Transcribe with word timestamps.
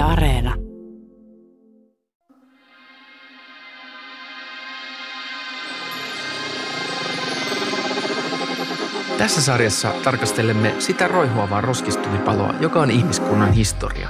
Areena. 0.00 0.54
Tässä 9.18 9.42
sarjassa 9.42 9.92
tarkastelemme 10.04 10.74
sitä 10.78 11.08
roihuavaa 11.08 11.60
roskistumipaloa, 11.60 12.54
joka 12.60 12.80
on 12.80 12.90
ihmiskunnan 12.90 13.52
historia. 13.52 14.08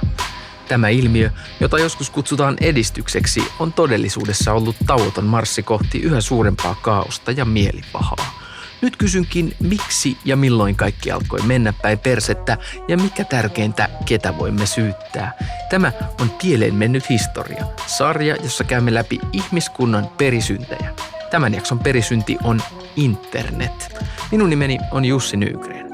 Tämä 0.67 0.89
ilmiö, 0.89 1.29
jota 1.59 1.79
joskus 1.79 2.09
kutsutaan 2.09 2.57
edistykseksi, 2.61 3.43
on 3.59 3.73
todellisuudessa 3.73 4.53
ollut 4.53 4.75
tauoton 4.87 5.25
marssi 5.25 5.63
kohti 5.63 5.99
yhä 5.99 6.21
suurempaa 6.21 6.75
kaaosta 6.81 7.31
ja 7.31 7.45
mielipahaa. 7.45 8.40
Nyt 8.81 8.97
kysynkin, 8.97 9.55
miksi 9.59 10.17
ja 10.25 10.37
milloin 10.37 10.75
kaikki 10.75 11.11
alkoi 11.11 11.41
mennä 11.41 11.73
päin 11.81 11.99
persettä 11.99 12.57
ja 12.87 12.97
mikä 12.97 13.23
tärkeintä, 13.23 13.89
ketä 14.05 14.37
voimme 14.37 14.65
syyttää. 14.65 15.37
Tämä 15.69 15.91
on 16.21 16.29
Pieleen 16.29 16.75
mennyt 16.75 17.09
historia, 17.09 17.65
sarja, 17.87 18.35
jossa 18.35 18.63
käymme 18.63 18.93
läpi 18.93 19.19
ihmiskunnan 19.33 20.07
perisyntejä. 20.17 20.95
Tämän 21.31 21.53
jakson 21.53 21.79
perisynti 21.79 22.37
on 22.43 22.61
internet. 22.95 23.95
Minun 24.31 24.49
nimeni 24.49 24.77
on 24.91 25.05
Jussi 25.05 25.37
Nygren. 25.37 25.91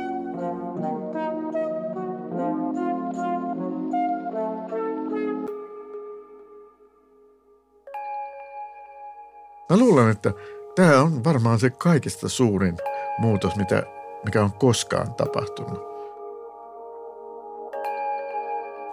Mä 9.69 9.77
luulen, 9.77 10.11
että 10.11 10.33
tämä 10.77 11.01
on 11.01 11.23
varmaan 11.23 11.59
se 11.59 11.69
kaikista 11.69 12.29
suurin 12.29 12.77
muutos, 13.17 13.55
mitä, 13.55 13.83
mikä 14.25 14.43
on 14.43 14.53
koskaan 14.53 15.13
tapahtunut. 15.13 15.87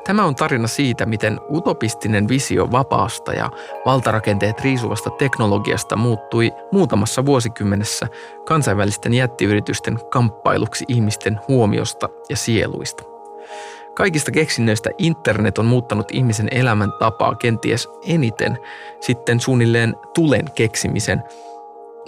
Tämä 0.04 0.24
on 0.24 0.34
tarina 0.34 0.66
siitä, 0.66 1.06
miten 1.06 1.40
utopistinen 1.50 2.28
visio 2.28 2.70
vapaasta 2.72 3.32
ja 3.32 3.50
valtarakenteet 3.86 4.60
riisuvasta 4.60 5.10
teknologiasta 5.10 5.96
muuttui 5.96 6.52
muutamassa 6.72 7.26
vuosikymmenessä 7.26 8.06
kansainvälisten 8.44 9.14
jättiyritysten 9.14 9.98
kamppailuksi 10.10 10.84
ihmisten 10.88 11.40
huomiosta 11.48 12.08
ja 12.28 12.36
sieluista. 12.36 13.02
Kaikista 13.94 14.30
keksinnöistä 14.30 14.90
internet 14.98 15.58
on 15.58 15.66
muuttanut 15.66 16.10
ihmisen 16.12 16.48
elämän 16.50 16.92
tapaa 16.98 17.34
kenties 17.34 17.88
eniten 18.06 18.58
sitten 19.00 19.40
suunnilleen 19.40 19.94
tulen 20.14 20.44
keksimisen. 20.54 21.22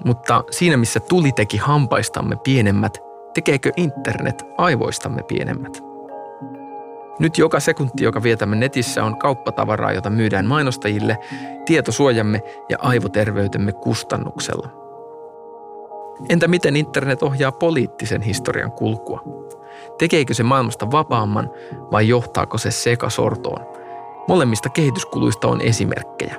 Mutta 0.04 0.44
siinä 0.50 0.76
missä 0.76 1.00
tuli 1.00 1.32
teki 1.32 1.56
hampaistamme 1.56 2.36
pienemmät, 2.44 2.98
tekeekö 3.34 3.70
internet 3.76 4.42
aivoistamme 4.58 5.22
pienemmät? 5.22 5.82
Nyt 7.18 7.38
joka 7.38 7.60
sekunti, 7.60 8.04
joka 8.04 8.22
vietämme 8.22 8.56
netissä, 8.56 9.04
on 9.04 9.18
kauppatavaraa, 9.18 9.92
jota 9.92 10.10
myydään 10.10 10.46
mainostajille, 10.46 11.18
tietosuojamme 11.64 12.42
ja 12.68 12.78
aivoterveytemme 12.80 13.72
kustannuksella. 13.72 14.68
Entä 16.28 16.48
miten 16.48 16.76
internet 16.76 17.22
ohjaa 17.22 17.52
poliittisen 17.52 18.22
historian 18.22 18.72
kulkua? 18.72 19.22
Tekeekö 19.98 20.34
se 20.34 20.42
maailmasta 20.42 20.90
vapaamman 20.90 21.50
vai 21.92 22.08
johtaako 22.08 22.58
se 22.58 22.70
sekasortoon? 22.70 23.66
Molemmista 24.28 24.68
kehityskuluista 24.68 25.48
on 25.48 25.60
esimerkkejä. 25.60 26.36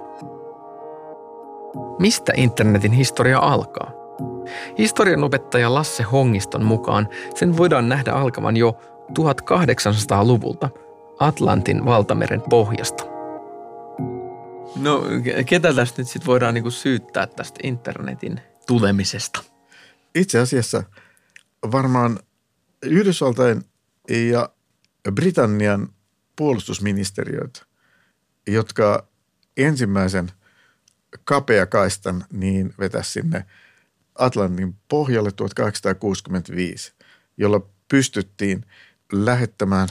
Mistä 2.00 2.34
internetin 2.36 2.92
historia 2.92 3.40
alkaa? 3.40 3.92
Historian 4.78 5.24
opettaja 5.24 5.74
Lasse 5.74 6.04
Hongiston 6.04 6.66
mukaan 6.66 7.08
sen 7.36 7.58
voidaan 7.58 7.90
nähdä 7.90 8.12
alkavan 8.12 8.58
jo 8.58 8.78
1800-luvulta 9.20 10.70
Atlantin 11.20 11.86
valtameren 11.86 12.42
pohjasta. 12.50 13.04
No, 14.76 15.04
ketä 15.46 15.74
tästä 15.74 16.02
nyt 16.02 16.08
sitten 16.08 16.28
voidaan 16.28 16.54
niinku 16.54 16.72
syyttää 16.72 17.28
tästä 17.28 17.60
internetin 17.64 18.42
tulemisesta? 18.68 19.44
Itse 20.16 20.40
asiassa 20.40 20.84
varmaan 21.72 22.20
Yhdysvaltain 22.84 23.64
ja 24.10 24.50
Britannian 25.12 25.90
puolustusministeriöt, 26.36 27.64
jotka 28.48 29.08
ensimmäisen 29.58 30.32
kapeakaistan 31.24 32.26
niin 32.32 32.74
vetäisi 32.80 33.12
sinne 33.12 33.46
Atlantin 34.16 34.76
pohjalle 34.88 35.32
1865, 35.32 36.94
jolla 37.38 37.62
pystyttiin 37.88 38.66
lähettämään, 39.12 39.88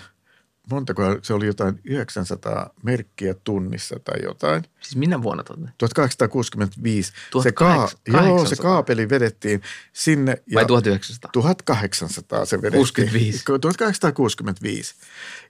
montako 0.71 1.03
se 1.23 1.35
oli 1.35 1.47
jotain 1.47 1.81
900 1.85 2.71
merkkiä 2.83 3.35
tunnissa 3.35 3.97
tai 4.05 4.23
jotain. 4.23 4.65
Siis 4.81 4.97
minä 4.97 5.23
vuonna 5.23 5.45
tuonne? 5.45 5.71
1865. 5.79 7.13
1800. 7.31 7.89
Se, 7.89 8.13
kaa, 8.13 8.27
joo, 8.27 8.47
se 8.47 8.57
kaapeli 8.57 9.09
vedettiin 9.09 9.63
sinne. 9.93 10.43
Vai 10.55 10.67
1900? 10.67 11.31
1800 11.33 12.45
se 12.45 12.57
vedettiin. 12.57 12.79
65. 12.79 13.45
1865. 13.45 14.95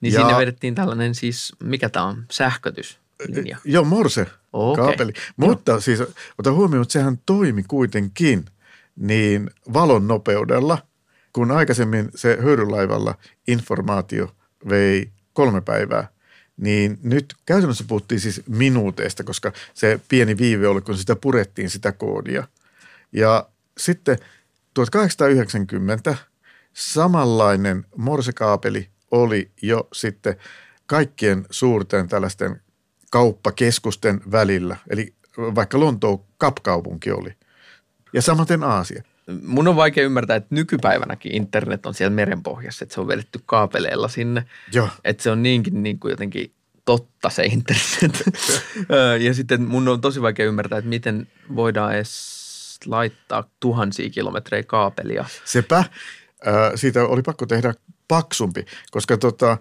Niin 0.01 0.13
ja, 0.13 0.19
sinne 0.19 0.37
vedettiin 0.37 0.75
tällainen 0.75 1.15
siis, 1.15 1.53
mikä 1.63 1.89
tämä 1.89 2.05
on, 2.05 2.25
sähkötys? 2.31 2.99
Linja. 3.27 3.57
Joo, 3.63 3.83
Morse 3.83 4.25
okay. 4.53 4.85
kaapeli. 4.85 5.13
Mutta 5.37 5.71
Joo. 5.71 5.81
siis 5.81 5.99
ota 6.37 6.51
huomioon, 6.51 6.81
että 6.81 6.93
sehän 6.93 7.19
toimi 7.25 7.63
kuitenkin 7.63 8.45
niin 8.95 9.49
valon 9.73 10.07
nopeudella– 10.07 10.77
kun 11.37 11.51
aikaisemmin 11.51 12.09
se 12.15 12.37
höyrylaivalla 12.41 13.15
informaatio 13.47 14.35
vei 14.69 15.11
kolme 15.33 15.61
päivää, 15.61 16.07
niin 16.57 16.99
nyt 17.03 17.35
käytännössä 17.45 17.83
puhuttiin 17.87 18.21
siis 18.21 18.41
minuuteista, 18.47 19.23
koska 19.23 19.51
se 19.73 19.99
pieni 20.09 20.37
viive 20.37 20.67
oli, 20.67 20.81
kun 20.81 20.97
sitä 20.97 21.15
purettiin 21.15 21.69
sitä 21.69 21.91
koodia. 21.91 22.47
Ja 23.11 23.49
sitten 23.77 24.17
1890 24.73 26.15
samanlainen 26.73 27.85
morsekaapeli 27.95 28.89
oli 29.11 29.51
jo 29.61 29.87
sitten 29.93 30.35
kaikkien 30.85 31.45
suurten 31.49 32.07
tällaisten 32.07 32.61
kauppakeskusten 33.11 34.21
välillä. 34.31 34.77
Eli 34.89 35.13
vaikka 35.37 35.79
Lontoon 35.79 36.23
kapkaupunki 36.37 37.11
oli. 37.11 37.33
Ja 38.13 38.21
samaten 38.21 38.63
Aasia 38.63 39.03
mun 39.43 39.67
on 39.67 39.75
vaikea 39.75 40.03
ymmärtää, 40.03 40.35
että 40.35 40.55
nykypäivänäkin 40.55 41.35
internet 41.35 41.85
on 41.85 41.93
siellä 41.93 42.15
merenpohjassa, 42.15 42.83
että 42.83 42.95
se 42.95 43.01
on 43.01 43.07
vedetty 43.07 43.39
kaapeleilla 43.45 44.07
sinne. 44.07 44.45
Joo. 44.73 44.89
Että 45.03 45.23
se 45.23 45.31
on 45.31 45.43
niinkin 45.43 45.83
niin 45.83 45.99
kuin 45.99 46.09
jotenkin 46.09 46.53
totta 46.85 47.29
se 47.29 47.43
internet. 47.45 48.23
ja 49.25 49.33
sitten 49.33 49.61
mun 49.61 49.87
on 49.87 50.01
tosi 50.01 50.21
vaikea 50.21 50.45
ymmärtää, 50.45 50.77
että 50.77 50.89
miten 50.89 51.27
voidaan 51.55 51.95
edes 51.95 52.79
laittaa 52.85 53.49
tuhansia 53.59 54.09
kilometrejä 54.09 54.63
kaapelia. 54.63 55.25
Sepä. 55.45 55.83
Siitä 56.75 57.03
oli 57.03 57.21
pakko 57.21 57.45
tehdä 57.45 57.73
paksumpi, 58.07 58.65
koska 58.91 59.17
tota, 59.17 59.57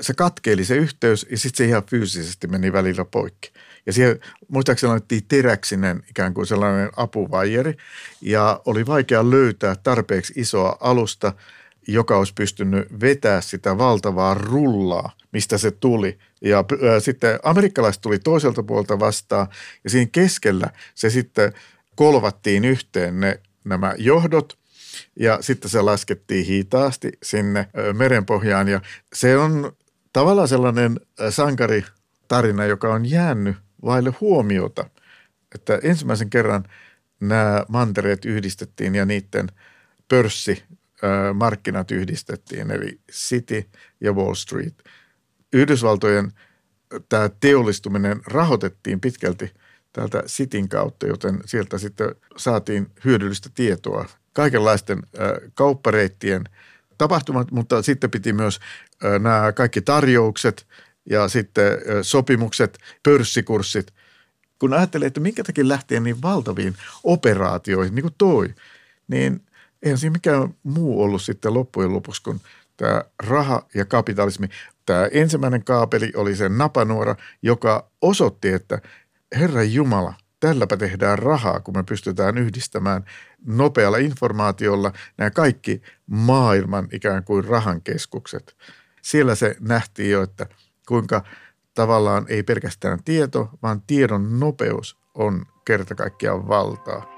se 0.00 0.14
katkeili 0.14 0.64
se 0.64 0.76
yhteys 0.76 1.26
ja 1.30 1.38
sitten 1.38 1.56
se 1.56 1.68
ihan 1.70 1.82
fyysisesti 1.90 2.46
meni 2.46 2.72
välillä 2.72 3.04
poikki. 3.04 3.52
Ja 3.86 3.92
siihen 3.92 4.20
muistaakseni 4.48 4.88
laitettiin 4.88 5.24
teräksinen 5.28 6.02
ikään 6.10 6.34
kuin 6.34 6.46
sellainen 6.46 6.90
apuvajeri 6.96 7.76
ja 8.20 8.60
oli 8.64 8.86
vaikea 8.86 9.30
löytää 9.30 9.76
tarpeeksi 9.82 10.32
isoa 10.36 10.76
alusta, 10.80 11.32
joka 11.88 12.18
olisi 12.18 12.34
pystynyt 12.34 13.00
vetää 13.00 13.40
sitä 13.40 13.78
valtavaa 13.78 14.34
rullaa, 14.34 15.12
mistä 15.32 15.58
se 15.58 15.70
tuli. 15.70 16.18
Ja 16.40 16.58
äh, 16.58 17.02
sitten 17.02 17.38
amerikkalaiset 17.42 18.02
tuli 18.02 18.18
toiselta 18.18 18.62
puolta 18.62 19.00
vastaan 19.00 19.46
ja 19.84 19.90
siinä 19.90 20.08
keskellä 20.12 20.70
se 20.94 21.10
sitten 21.10 21.52
kolvattiin 21.94 22.64
yhteen 22.64 23.20
ne, 23.20 23.40
nämä 23.64 23.94
johdot 23.98 24.58
ja 25.20 25.38
sitten 25.40 25.70
se 25.70 25.82
laskettiin 25.82 26.46
hitaasti 26.46 27.12
sinne 27.22 27.68
merenpohjaan 27.92 28.68
ja 28.68 28.80
se 29.14 29.36
on 29.38 29.76
tavallaan 30.12 30.48
sellainen 30.48 31.00
sankaritarina, 31.30 32.64
joka 32.64 32.94
on 32.94 33.10
jäänyt 33.10 33.56
vaille 33.84 34.12
huomiota, 34.20 34.90
että 35.54 35.78
ensimmäisen 35.82 36.30
kerran 36.30 36.64
nämä 37.20 37.64
mantereet 37.68 38.24
yhdistettiin 38.24 38.94
ja 38.94 39.06
niiden 39.06 39.48
pörssimarkkinat 40.08 41.90
yhdistettiin, 41.90 42.70
eli 42.70 43.00
City 43.12 43.64
ja 44.00 44.12
Wall 44.12 44.34
Street. 44.34 44.74
Yhdysvaltojen 45.52 46.32
tämä 47.08 47.30
teollistuminen 47.40 48.20
rahoitettiin 48.26 49.00
pitkälti 49.00 49.52
täältä 49.92 50.22
Cityn 50.26 50.68
kautta, 50.68 51.06
joten 51.06 51.40
sieltä 51.44 51.78
sitten 51.78 52.14
saatiin 52.36 52.86
hyödyllistä 53.04 53.48
tietoa 53.54 54.08
kaikenlaisten 54.36 55.02
kauppareittien 55.54 56.44
tapahtumat, 56.98 57.50
mutta 57.50 57.82
sitten 57.82 58.10
piti 58.10 58.32
myös 58.32 58.60
nämä 59.20 59.52
kaikki 59.52 59.80
tarjoukset– 59.80 60.66
ja 61.10 61.28
sitten 61.28 61.78
sopimukset, 62.02 62.78
pörssikurssit. 63.02 63.94
Kun 64.58 64.72
ajattelee, 64.72 65.06
että 65.06 65.20
minkä 65.20 65.44
takia 65.44 65.68
lähtee 65.68 66.00
niin 66.00 66.22
valtaviin 66.22 66.76
operaatioihin, 67.04 67.94
niin 67.94 68.02
kuin 68.02 68.14
toi, 68.18 68.54
niin 69.08 69.46
eihän 69.82 69.98
siinä 69.98 70.12
mikään 70.12 70.54
muu 70.62 71.02
ollut 71.02 71.22
sitten 71.22 71.54
loppujen 71.54 71.92
lopuksi 71.92 72.22
kuin 72.22 72.40
tämä 72.76 73.04
raha 73.22 73.66
ja 73.74 73.84
kapitalismi. 73.84 74.48
Tämä 74.86 75.08
ensimmäinen 75.12 75.64
kaapeli 75.64 76.12
oli 76.16 76.36
se 76.36 76.48
napanuora, 76.48 77.16
joka 77.42 77.90
osoitti, 78.02 78.48
että 78.48 78.80
Herra 79.34 79.62
Jumala, 79.62 80.14
tälläpä 80.40 80.76
tehdään 80.76 81.18
rahaa, 81.18 81.60
kun 81.60 81.76
me 81.76 81.82
pystytään 81.82 82.38
yhdistämään 82.38 83.04
nopealla 83.46 83.96
informaatiolla 83.96 84.92
nämä 85.18 85.30
kaikki 85.30 85.82
maailman 86.06 86.88
ikään 86.92 87.24
kuin 87.24 87.44
rahan 87.44 87.82
keskukset. 87.82 88.56
Siellä 89.02 89.34
se 89.34 89.56
nähtiin 89.60 90.10
jo, 90.10 90.22
että 90.22 90.46
kuinka 90.88 91.22
tavallaan 91.74 92.26
ei 92.28 92.42
pelkästään 92.42 93.04
tieto, 93.04 93.50
vaan 93.62 93.82
tiedon 93.86 94.40
nopeus 94.40 94.98
on 95.14 95.46
kerta 95.64 95.94
kaikkiaan 95.94 96.48
valtaa. 96.48 97.16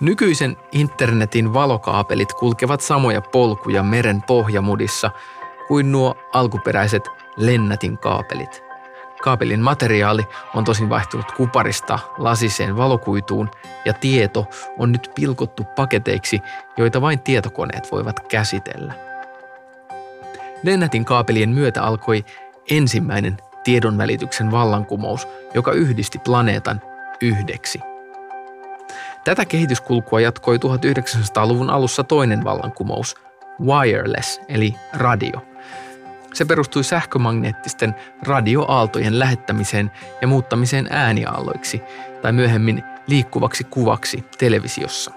Nykyisen 0.00 0.56
internetin 0.72 1.54
valokaapelit 1.54 2.32
kulkevat 2.32 2.80
samoja 2.80 3.20
polkuja 3.20 3.82
meren 3.82 4.22
pohjamudissa 4.22 5.10
kuin 5.68 5.92
nuo 5.92 6.14
alkuperäiset 6.32 7.08
lennätin 7.36 7.98
kaapelit. 7.98 8.65
Kaapelin 9.26 9.60
materiaali 9.60 10.22
on 10.54 10.64
tosin 10.64 10.88
vaihtunut 10.88 11.32
kuparista 11.32 11.98
lasiseen 12.18 12.76
valokuituun 12.76 13.50
ja 13.84 13.92
tieto 13.92 14.46
on 14.78 14.92
nyt 14.92 15.10
pilkottu 15.14 15.64
paketeiksi, 15.64 16.40
joita 16.76 17.00
vain 17.00 17.18
tietokoneet 17.20 17.92
voivat 17.92 18.20
käsitellä. 18.20 18.94
Lennätin 20.62 21.04
kaapelien 21.04 21.50
myötä 21.50 21.82
alkoi 21.82 22.24
ensimmäinen 22.70 23.36
tiedonvälityksen 23.64 24.50
vallankumous, 24.50 25.28
joka 25.54 25.72
yhdisti 25.72 26.18
planeetan 26.18 26.80
yhdeksi– 27.20 27.80
Tätä 29.24 29.44
kehityskulkua 29.44 30.20
jatkoi 30.20 30.56
1900-luvun 30.56 31.70
alussa 31.70 32.04
toinen 32.04 32.44
vallankumous, 32.44 33.14
wireless 33.60 34.40
eli 34.48 34.74
radio. 34.92 35.55
Se 36.36 36.44
perustui 36.44 36.84
sähkömagneettisten 36.84 37.94
radioaaltojen 38.22 39.18
lähettämiseen 39.18 39.90
ja 40.20 40.28
muuttamiseen 40.28 40.86
ääniaalloiksi 40.90 41.82
tai 42.22 42.32
myöhemmin 42.32 42.82
liikkuvaksi 43.06 43.64
kuvaksi 43.64 44.24
televisiossa. 44.38 45.10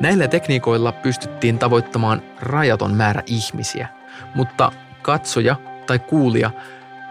Näillä 0.00 0.28
tekniikoilla 0.28 0.92
pystyttiin 0.92 1.58
tavoittamaan 1.58 2.22
rajaton 2.40 2.94
määrä 2.94 3.22
ihmisiä, 3.26 3.88
mutta 4.34 4.72
katsoja 5.02 5.56
tai 5.86 5.98
kuulija 5.98 6.50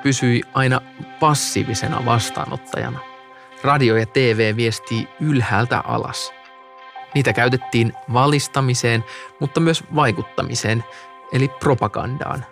pysyi 0.03 0.41
aina 0.53 0.81
passiivisena 1.19 2.05
vastaanottajana– 2.05 2.99
radio 3.63 3.95
ja 3.95 4.05
TV 4.05 4.55
viestii 4.55 5.07
ylhäältä 5.19 5.79
alas. 5.79 6.33
Niitä 7.15 7.33
käytettiin 7.33 7.93
valistamiseen, 8.13 9.03
mutta 9.39 9.59
myös 9.59 9.83
vaikuttamiseen, 9.95 10.83
eli 11.33 11.49
propagandaan, 11.59 12.45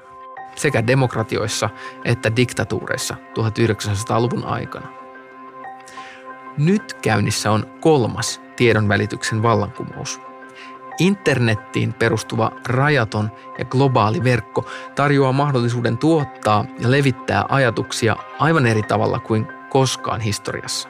sekä 0.55 0.87
demokratioissa 0.87 1.69
että 2.05 2.35
diktatuureissa 2.35 3.15
1900-luvun 3.15 4.45
aikana. 4.45 4.87
Nyt 6.57 6.93
käynnissä 6.93 7.51
on 7.51 7.65
kolmas 7.81 8.41
tiedonvälityksen 8.55 9.43
vallankumous. 9.43 10.21
Internettiin 10.99 11.93
perustuva 11.93 12.51
rajaton 12.67 13.31
ja 13.59 13.65
globaali 13.65 14.23
verkko 14.23 14.69
tarjoaa 14.95 15.31
mahdollisuuden 15.31 15.97
tuottaa 15.97 16.65
ja 16.79 16.91
levittää 16.91 17.45
ajatuksia 17.49 18.15
aivan 18.39 18.65
eri 18.65 18.83
tavalla 18.83 19.19
kuin 19.19 19.47
koskaan 19.69 20.21
historiassa. 20.21 20.89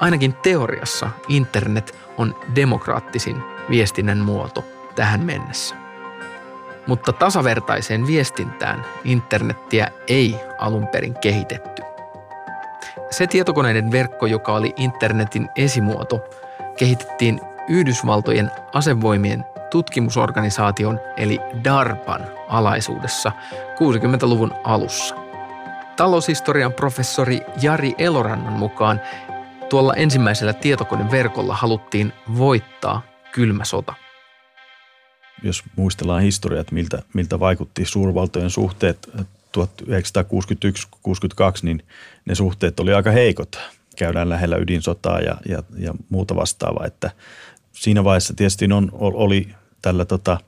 Ainakin 0.00 0.34
teoriassa 0.34 1.10
internet 1.28 1.98
on 2.18 2.34
demokraattisin 2.54 3.42
viestinnän 3.70 4.18
muoto 4.18 4.64
tähän 4.94 5.20
mennessä. 5.20 5.85
Mutta 6.86 7.12
tasavertaiseen 7.12 8.06
viestintään 8.06 8.84
internettiä 9.04 9.88
ei 10.08 10.36
alun 10.58 10.86
perin 10.86 11.14
kehitetty. 11.20 11.82
Se 13.10 13.26
tietokoneiden 13.26 13.90
verkko, 13.90 14.26
joka 14.26 14.54
oli 14.54 14.72
internetin 14.76 15.48
esimuoto, 15.56 16.20
kehitettiin 16.78 17.40
Yhdysvaltojen 17.68 18.50
asevoimien 18.72 19.44
tutkimusorganisaation 19.70 21.00
eli 21.16 21.40
DARPAN 21.64 22.26
alaisuudessa 22.48 23.32
60-luvun 23.74 24.54
alussa. 24.64 25.14
Taloushistorian 25.96 26.72
professori 26.72 27.40
Jari 27.62 27.94
Elorannan 27.98 28.52
mukaan 28.52 29.00
Tuolla 29.68 29.94
ensimmäisellä 29.94 30.52
tietokoneverkolla 30.52 31.54
haluttiin 31.54 32.12
voittaa 32.38 33.02
kylmä 33.32 33.64
sota. 33.64 33.94
Jos 35.42 35.62
muistellaan 35.76 36.22
historiaa, 36.22 36.60
että 36.60 36.74
miltä, 36.74 37.02
miltä 37.14 37.40
vaikutti 37.40 37.84
suurvaltojen 37.84 38.50
suhteet 38.50 39.10
1961-62, 39.16 39.20
niin 41.62 41.82
ne 42.24 42.34
suhteet 42.34 42.80
oli 42.80 42.94
aika 42.94 43.10
heikot. 43.10 43.58
Käydään 43.96 44.28
lähellä 44.28 44.56
ydinsotaa 44.56 45.20
ja, 45.20 45.36
ja, 45.48 45.62
ja 45.78 45.94
muuta 46.08 46.36
vastaavaa. 46.36 46.86
Että 46.86 47.10
siinä 47.72 48.04
vaiheessa 48.04 48.34
tietysti 48.34 48.72
on, 48.72 48.88
oli 48.92 49.48
tällä 49.82 50.04
tota, 50.04 50.38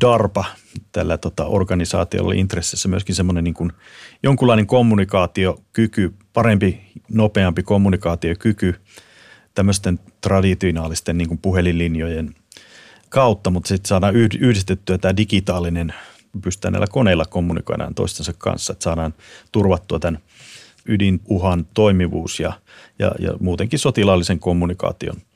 DARPA, 0.00 0.44
tällä 0.92 1.18
tota, 1.18 1.44
organisaatiolla 1.44 2.28
oli 2.28 2.38
intressissä 2.38 2.88
myöskin 2.88 3.14
semmoinen 3.14 3.44
niin 3.44 3.72
jonkunlainen 4.22 4.66
kommunikaatiokyky, 4.66 6.14
parempi, 6.32 6.80
nopeampi 7.08 7.62
kommunikaatiokyky 7.62 8.74
tämmöisten 9.54 9.98
traditionaalisten 10.20 11.18
niin 11.18 11.28
kuin 11.28 11.38
puhelinlinjojen 11.38 12.34
kautta, 13.12 13.50
mutta 13.50 13.68
sitten 13.68 13.88
saadaan 13.88 14.16
yhdistettyä 14.16 14.98
tämä 14.98 15.16
digitaalinen, 15.16 15.94
pystytään 16.42 16.72
näillä 16.72 16.86
koneilla 16.90 17.24
kommunikoidaan 17.24 17.94
toistensa 17.94 18.32
kanssa, 18.38 18.72
että 18.72 18.82
saadaan 18.82 19.14
turvattua 19.52 19.98
tämän 19.98 20.18
ydinuhan 20.86 21.66
toimivuus 21.74 22.40
ja, 22.40 22.52
ja, 22.98 23.12
ja 23.18 23.32
muutenkin 23.40 23.78
sotilaallisen 23.78 24.38
kommunikaation– 24.38 25.16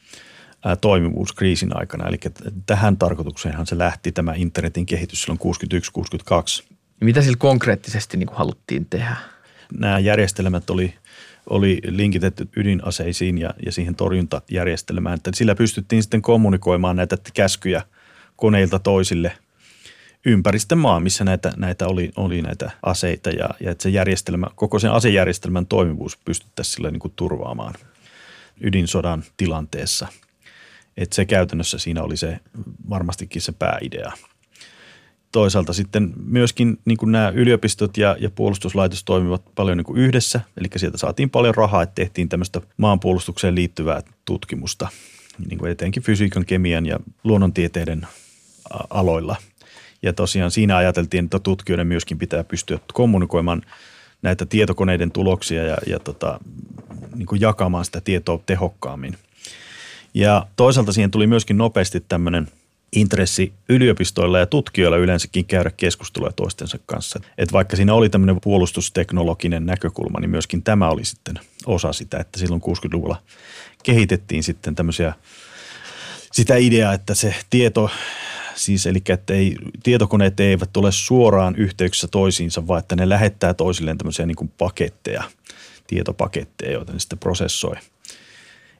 toimivuus 0.80 1.32
kriisin 1.32 1.78
aikana. 1.78 2.08
Eli 2.08 2.18
tähän 2.66 2.96
tarkoitukseenhan 2.96 3.66
se 3.66 3.78
lähti 3.78 4.12
tämä 4.12 4.34
internetin 4.36 4.86
kehitys 4.86 5.22
silloin 5.22 5.40
61-62. 6.62 6.74
Mitä 7.00 7.22
sillä 7.22 7.36
konkreettisesti 7.38 8.16
niin 8.16 8.26
kuin 8.26 8.38
haluttiin 8.38 8.86
tehdä? 8.86 9.16
Nämä 9.78 9.98
järjestelmät 9.98 10.70
oli, 10.70 10.94
oli 11.50 11.80
linkitetty 11.84 12.48
ydinaseisiin 12.56 13.38
ja, 13.38 13.54
ja 13.66 13.72
siihen 13.72 13.94
torjuntajärjestelmään. 13.94 15.14
Että 15.14 15.30
sillä 15.34 15.54
pystyttiin 15.54 16.02
sitten 16.02 16.22
kommunikoimaan 16.22 16.96
näitä 16.96 17.16
käskyjä 17.34 17.82
koneilta 18.36 18.78
toisille 18.78 19.32
ympäri 20.26 20.58
sitten 20.58 20.78
maa, 20.78 21.00
missä 21.00 21.24
näitä, 21.24 21.52
näitä 21.56 21.86
oli, 21.86 22.10
oli 22.16 22.42
näitä 22.42 22.70
aseita 22.82 23.30
ja, 23.30 23.48
ja 23.60 23.70
että 23.70 23.82
se 23.82 23.88
järjestelmä, 23.88 24.46
koko 24.54 24.78
sen 24.78 24.92
asejärjestelmän 24.92 25.66
toimivuus 25.66 26.16
pystyttäisiin 26.16 26.74
sillä 26.74 26.90
niin 26.90 27.00
kuin 27.00 27.12
turvaamaan 27.16 27.74
ydinsodan 28.60 29.24
tilanteessa– 29.36 30.06
että 30.96 31.16
se 31.16 31.24
käytännössä 31.24 31.78
siinä 31.78 32.02
oli 32.02 32.16
se 32.16 32.40
varmastikin 32.90 33.42
se 33.42 33.52
pääidea. 33.52 34.12
Toisaalta 35.36 35.72
sitten 35.72 36.12
myöskin 36.24 36.78
niin 36.84 36.98
kuin 36.98 37.12
nämä 37.12 37.28
yliopistot 37.28 37.96
ja, 37.96 38.16
ja 38.20 38.30
puolustuslaitos 38.30 39.04
toimivat 39.04 39.42
paljon 39.54 39.76
niin 39.76 39.84
kuin 39.84 39.98
yhdessä, 39.98 40.40
eli 40.56 40.68
sieltä 40.76 40.98
saatiin 40.98 41.30
paljon 41.30 41.54
rahaa, 41.54 41.82
että 41.82 41.94
tehtiin 41.94 42.28
tämmöistä 42.28 42.60
maanpuolustukseen 42.76 43.54
liittyvää 43.54 44.02
tutkimusta, 44.24 44.88
niin 45.48 45.58
kuin 45.58 45.70
etenkin 45.70 46.02
fysiikan, 46.02 46.44
kemian 46.46 46.86
ja 46.86 46.98
luonnontieteiden 47.24 48.06
aloilla. 48.90 49.36
Ja 50.02 50.12
tosiaan 50.12 50.50
siinä 50.50 50.76
ajateltiin, 50.76 51.24
että 51.24 51.38
tutkijoiden 51.38 51.86
myöskin 51.86 52.18
pitää 52.18 52.44
pystyä 52.44 52.78
kommunikoimaan 52.92 53.62
näitä 54.22 54.46
tietokoneiden 54.46 55.10
tuloksia 55.10 55.64
ja, 55.64 55.76
ja 55.86 55.98
tota, 55.98 56.40
niin 57.14 57.26
kuin 57.26 57.40
jakamaan 57.40 57.84
sitä 57.84 58.00
tietoa 58.00 58.40
tehokkaammin. 58.46 59.16
Ja 60.14 60.46
toisaalta 60.56 60.92
siihen 60.92 61.10
tuli 61.10 61.26
myöskin 61.26 61.58
nopeasti 61.58 62.00
tämmöinen 62.00 62.48
intressi 62.92 63.52
yliopistoilla 63.68 64.38
ja 64.38 64.46
tutkijoilla 64.46 64.96
yleensäkin 64.96 65.44
käydä 65.44 65.70
keskustelua 65.70 66.32
toistensa 66.32 66.78
kanssa. 66.86 67.20
Että 67.38 67.52
vaikka 67.52 67.76
siinä 67.76 67.94
oli 67.94 68.08
tämmöinen 68.08 68.40
puolustusteknologinen 68.42 69.66
näkökulma, 69.66 70.20
niin 70.20 70.30
myöskin 70.30 70.62
tämä 70.62 70.88
oli 70.88 71.04
sitten 71.04 71.40
osa 71.66 71.92
sitä, 71.92 72.18
että 72.18 72.38
silloin 72.38 72.62
60-luvulla 72.62 73.22
kehitettiin 73.82 74.42
sitten 74.42 74.74
tämmöisiä 74.74 75.12
sitä 76.32 76.56
ideaa, 76.56 76.92
että 76.92 77.14
se 77.14 77.34
tieto, 77.50 77.90
siis 78.54 78.86
eli 78.86 79.02
että 79.08 79.34
ei, 79.34 79.56
tietokoneet 79.82 80.40
eivät 80.40 80.76
ole 80.76 80.92
suoraan 80.92 81.56
yhteyksissä 81.56 82.08
toisiinsa, 82.08 82.66
vaan 82.66 82.78
että 82.78 82.96
ne 82.96 83.08
lähettää 83.08 83.54
toisilleen 83.54 83.98
tämmöisiä 83.98 84.26
niin 84.26 84.36
kuin 84.36 84.52
paketteja, 84.58 85.22
tietopaketteja, 85.86 86.72
joita 86.72 86.92
ne 86.92 86.98
sitten 86.98 87.18
prosessoi– 87.18 87.76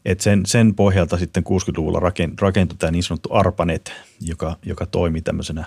et 0.06 0.20
sen, 0.20 0.46
sen 0.46 0.74
pohjalta 0.74 1.18
sitten 1.18 1.44
60-luvulla 1.48 2.00
rakentui 2.40 2.78
tämä 2.78 2.90
niin 2.90 3.02
sanottu 3.02 3.28
ARPANET, 3.32 3.92
joka, 4.20 4.56
joka 4.66 4.86
toimi 4.86 5.22
tämmöisenä 5.22 5.64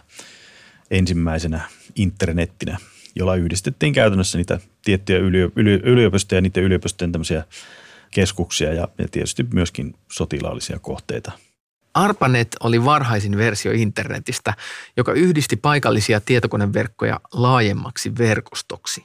ensimmäisenä 0.92 1.62
internettinä, 1.96 2.78
jolla 3.16 3.36
yhdistettiin 3.36 3.94
käytännössä 3.94 4.38
niitä 4.38 4.60
tiettyjä 4.86 5.20
yliopistoja 5.84 6.38
ja 6.38 6.42
niiden 6.42 6.64
yliopistojen 6.64 7.12
tämmöisiä 7.12 7.44
keskuksia 8.12 8.74
ja, 8.74 8.88
ja 8.98 9.08
tietysti 9.12 9.46
myöskin 9.54 9.96
sotilaallisia 10.12 10.80
kohteita. 10.80 11.32
ARPANET 11.94 12.56
oli 12.64 12.86
varhaisin 12.86 13.38
versio 13.38 13.72
internetistä, 13.72 14.54
joka 14.98 15.14
yhdisti 15.14 15.56
paikallisia 15.56 16.22
tietokoneverkkoja 16.22 17.20
laajemmaksi 17.34 18.18
verkostoksi. 18.18 19.04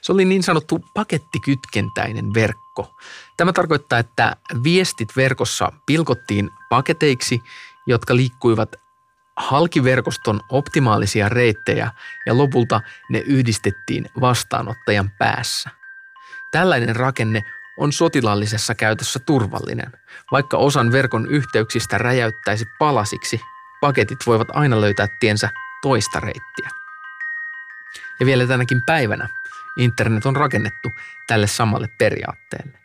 Se 0.00 0.12
oli 0.12 0.24
niin 0.24 0.42
sanottu 0.42 0.84
pakettikytkentäinen 0.94 2.34
verkko. 2.34 2.94
Tämä 3.36 3.52
tarkoittaa, 3.52 3.98
että 3.98 4.36
viestit 4.64 5.08
verkossa 5.16 5.72
pilkottiin 5.86 6.50
paketeiksi, 6.68 7.42
jotka 7.86 8.16
liikkuivat 8.16 8.76
halkiverkoston 9.36 10.40
optimaalisia 10.48 11.28
reittejä 11.28 11.90
ja 12.26 12.36
lopulta 12.38 12.80
ne 13.10 13.18
yhdistettiin 13.18 14.10
vastaanottajan 14.20 15.10
päässä. 15.18 15.70
Tällainen 16.50 16.96
rakenne 16.96 17.42
on 17.78 17.92
sotilaallisessa 17.92 18.74
käytössä 18.74 19.18
turvallinen. 19.18 19.92
Vaikka 20.32 20.56
osan 20.56 20.92
verkon 20.92 21.26
yhteyksistä 21.26 21.98
räjäyttäisi 21.98 22.64
palasiksi, 22.78 23.40
paketit 23.80 24.18
voivat 24.26 24.48
aina 24.52 24.80
löytää 24.80 25.06
tiensä 25.20 25.50
toista 25.82 26.20
reittiä. 26.20 26.68
Ja 28.20 28.26
vielä 28.26 28.46
tänäkin 28.46 28.82
päivänä 28.86 29.28
internet 29.78 30.26
on 30.26 30.36
rakennettu 30.36 30.88
tälle 31.26 31.46
samalle 31.46 31.88
periaatteelle. 31.98 32.78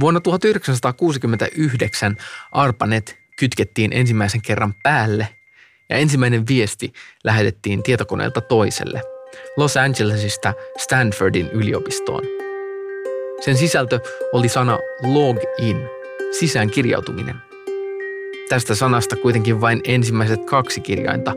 Vuonna 0.00 0.20
1969 0.20 2.16
ARPANET 2.52 3.18
kytkettiin 3.38 3.92
ensimmäisen 3.92 4.42
kerran 4.42 4.74
päälle 4.82 5.28
ja 5.88 5.96
ensimmäinen 5.96 6.46
viesti 6.48 6.92
lähetettiin 7.24 7.82
tietokoneelta 7.82 8.40
toiselle 8.40 9.02
Los 9.56 9.76
Angelesista 9.76 10.54
Stanfordin 10.78 11.50
yliopistoon. 11.50 12.22
Sen 13.40 13.56
sisältö 13.56 14.00
oli 14.32 14.48
sana 14.48 14.78
log 15.02 15.38
in, 15.58 15.88
sisään 16.38 16.70
kirjautuminen. 16.70 17.36
Tästä 18.48 18.74
sanasta 18.74 19.16
kuitenkin 19.16 19.60
vain 19.60 19.80
ensimmäiset 19.84 20.44
kaksi 20.44 20.80
kirjainta, 20.80 21.34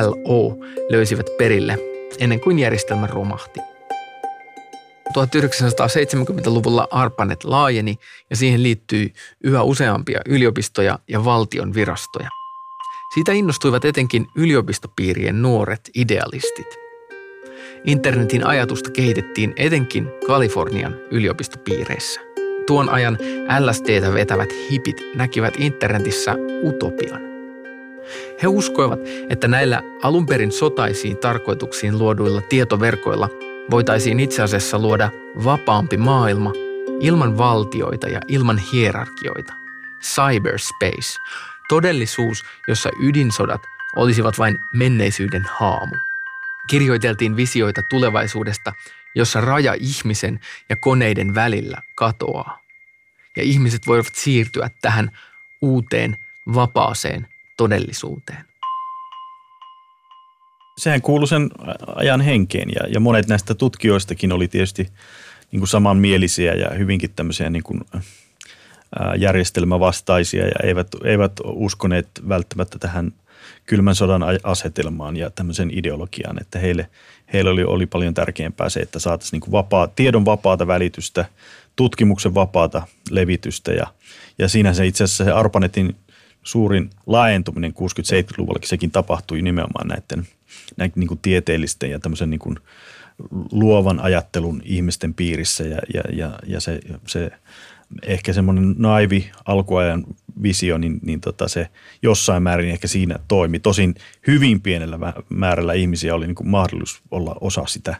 LO, 0.00 0.56
löysivät 0.90 1.26
perille 1.38 1.91
ennen 2.18 2.40
kuin 2.40 2.58
järjestelmä 2.58 3.06
romahti. 3.06 3.60
1970-luvulla 5.18 6.88
ARPANET 6.90 7.44
laajeni 7.44 7.98
ja 8.30 8.36
siihen 8.36 8.62
liittyi 8.62 9.12
yhä 9.44 9.62
useampia 9.62 10.20
yliopistoja 10.26 10.98
ja 11.08 11.24
valtion 11.24 11.74
virastoja. 11.74 12.28
Siitä 13.14 13.32
innostuivat 13.32 13.84
etenkin 13.84 14.26
yliopistopiirien 14.36 15.42
nuoret 15.42 15.90
idealistit. 15.94 16.66
Internetin 17.84 18.46
ajatusta 18.46 18.90
kehitettiin 18.90 19.52
etenkin 19.56 20.08
Kalifornian 20.26 20.96
yliopistopiireissä. 21.10 22.20
Tuon 22.66 22.88
ajan 22.88 23.18
LSDtä 23.60 24.14
vetävät 24.14 24.48
hipit 24.70 24.96
näkivät 25.14 25.54
internetissä 25.58 26.34
utopian. 26.64 27.31
He 28.42 28.48
uskoivat, 28.48 29.00
että 29.30 29.48
näillä 29.48 29.82
alunperin 30.02 30.52
sotaisiin 30.52 31.16
tarkoituksiin 31.16 31.98
luoduilla 31.98 32.40
tietoverkoilla 32.40 33.28
voitaisiin 33.70 34.20
itse 34.20 34.42
asiassa 34.42 34.78
luoda 34.78 35.10
vapaampi 35.44 35.96
maailma 35.96 36.52
ilman 37.00 37.38
valtioita 37.38 38.08
ja 38.08 38.20
ilman 38.28 38.58
hierarkioita. 38.58 39.52
Cyberspace, 40.02 41.18
todellisuus, 41.68 42.44
jossa 42.68 42.90
ydinsodat 43.02 43.60
olisivat 43.96 44.38
vain 44.38 44.58
menneisyyden 44.74 45.46
haamu. 45.50 45.94
Kirjoiteltiin 46.70 47.36
visioita 47.36 47.82
tulevaisuudesta, 47.90 48.72
jossa 49.14 49.40
raja 49.40 49.74
ihmisen 49.80 50.40
ja 50.68 50.76
koneiden 50.76 51.34
välillä 51.34 51.82
katoaa. 51.94 52.58
Ja 53.36 53.42
ihmiset 53.42 53.86
voivat 53.86 54.14
siirtyä 54.14 54.70
tähän 54.80 55.10
uuteen, 55.60 56.16
vapaaseen 56.54 57.31
todellisuuteen. 57.56 58.44
Sehän 60.78 61.02
kuului 61.02 61.28
sen 61.28 61.50
ajan 61.96 62.20
henkeen 62.20 62.68
ja, 62.74 62.88
ja 62.88 63.00
monet 63.00 63.28
näistä 63.28 63.54
tutkijoistakin 63.54 64.32
oli 64.32 64.48
tietysti 64.48 64.88
niin 65.52 65.60
kuin 65.60 65.68
samanmielisiä 65.68 66.54
ja 66.54 66.70
hyvinkin 66.70 67.10
tämmöisiä 67.16 67.50
niin 67.50 67.62
kuin, 67.62 67.80
ää, 67.94 69.14
järjestelmävastaisia 69.14 70.46
ja 70.46 70.54
eivät, 70.62 70.88
eivät 71.04 71.32
uskoneet 71.44 72.08
välttämättä 72.28 72.78
tähän 72.78 73.12
kylmän 73.66 73.94
sodan 73.94 74.22
asetelmaan 74.42 75.16
ja 75.16 75.30
tämmöisen 75.30 75.70
ideologiaan, 75.78 76.40
että 76.40 76.58
heille, 76.58 76.88
heille 77.32 77.50
oli, 77.50 77.64
oli 77.64 77.86
paljon 77.86 78.14
tärkeämpää 78.14 78.68
se, 78.68 78.80
että 78.80 78.98
saataisiin 78.98 79.40
niin 79.40 79.52
vapaa, 79.52 79.86
tiedon 79.86 80.24
vapaata 80.24 80.66
välitystä, 80.66 81.24
tutkimuksen 81.76 82.34
vapaata 82.34 82.82
levitystä 83.10 83.72
ja, 83.72 83.86
ja 84.38 84.48
siinä 84.48 84.74
se 84.74 84.86
itse 84.86 85.04
asiassa 85.04 85.24
se 85.24 85.30
ARPANETin 85.30 85.96
suurin 86.42 86.90
laajentuminen 87.06 87.72
60-70-luvullakin 87.72 88.68
sekin 88.68 88.90
tapahtui 88.90 89.42
nimenomaan 89.42 89.88
näiden– 89.88 90.26
näin 90.76 90.92
niin 90.94 91.08
kuin 91.08 91.20
tieteellisten 91.22 91.90
ja 91.90 91.98
tämmöisen 91.98 92.30
niin 92.30 92.40
kuin 92.40 92.58
luovan 93.52 94.00
ajattelun 94.00 94.62
ihmisten 94.64 95.14
piirissä 95.14 95.64
ja, 95.64 95.78
ja, 95.94 96.02
ja, 96.12 96.38
ja 96.46 96.60
se, 96.60 96.80
se 97.06 97.30
ehkä 98.02 98.32
semmoinen 98.32 98.74
naivi 98.78 99.30
alkuajan 99.44 100.04
visio, 100.42 100.78
niin, 100.78 101.00
niin 101.02 101.20
tota 101.20 101.48
se 101.48 101.68
jossain 102.02 102.42
määrin 102.42 102.70
ehkä 102.70 102.88
siinä 102.88 103.18
toimi. 103.28 103.58
Tosin 103.58 103.94
hyvin 104.26 104.60
pienellä 104.60 104.98
määrällä 105.28 105.72
ihmisiä 105.72 106.14
oli 106.14 106.26
niin 106.26 106.34
kuin 106.34 106.48
mahdollisuus 106.48 107.02
olla 107.10 107.36
osa 107.40 107.66
sitä 107.66 107.94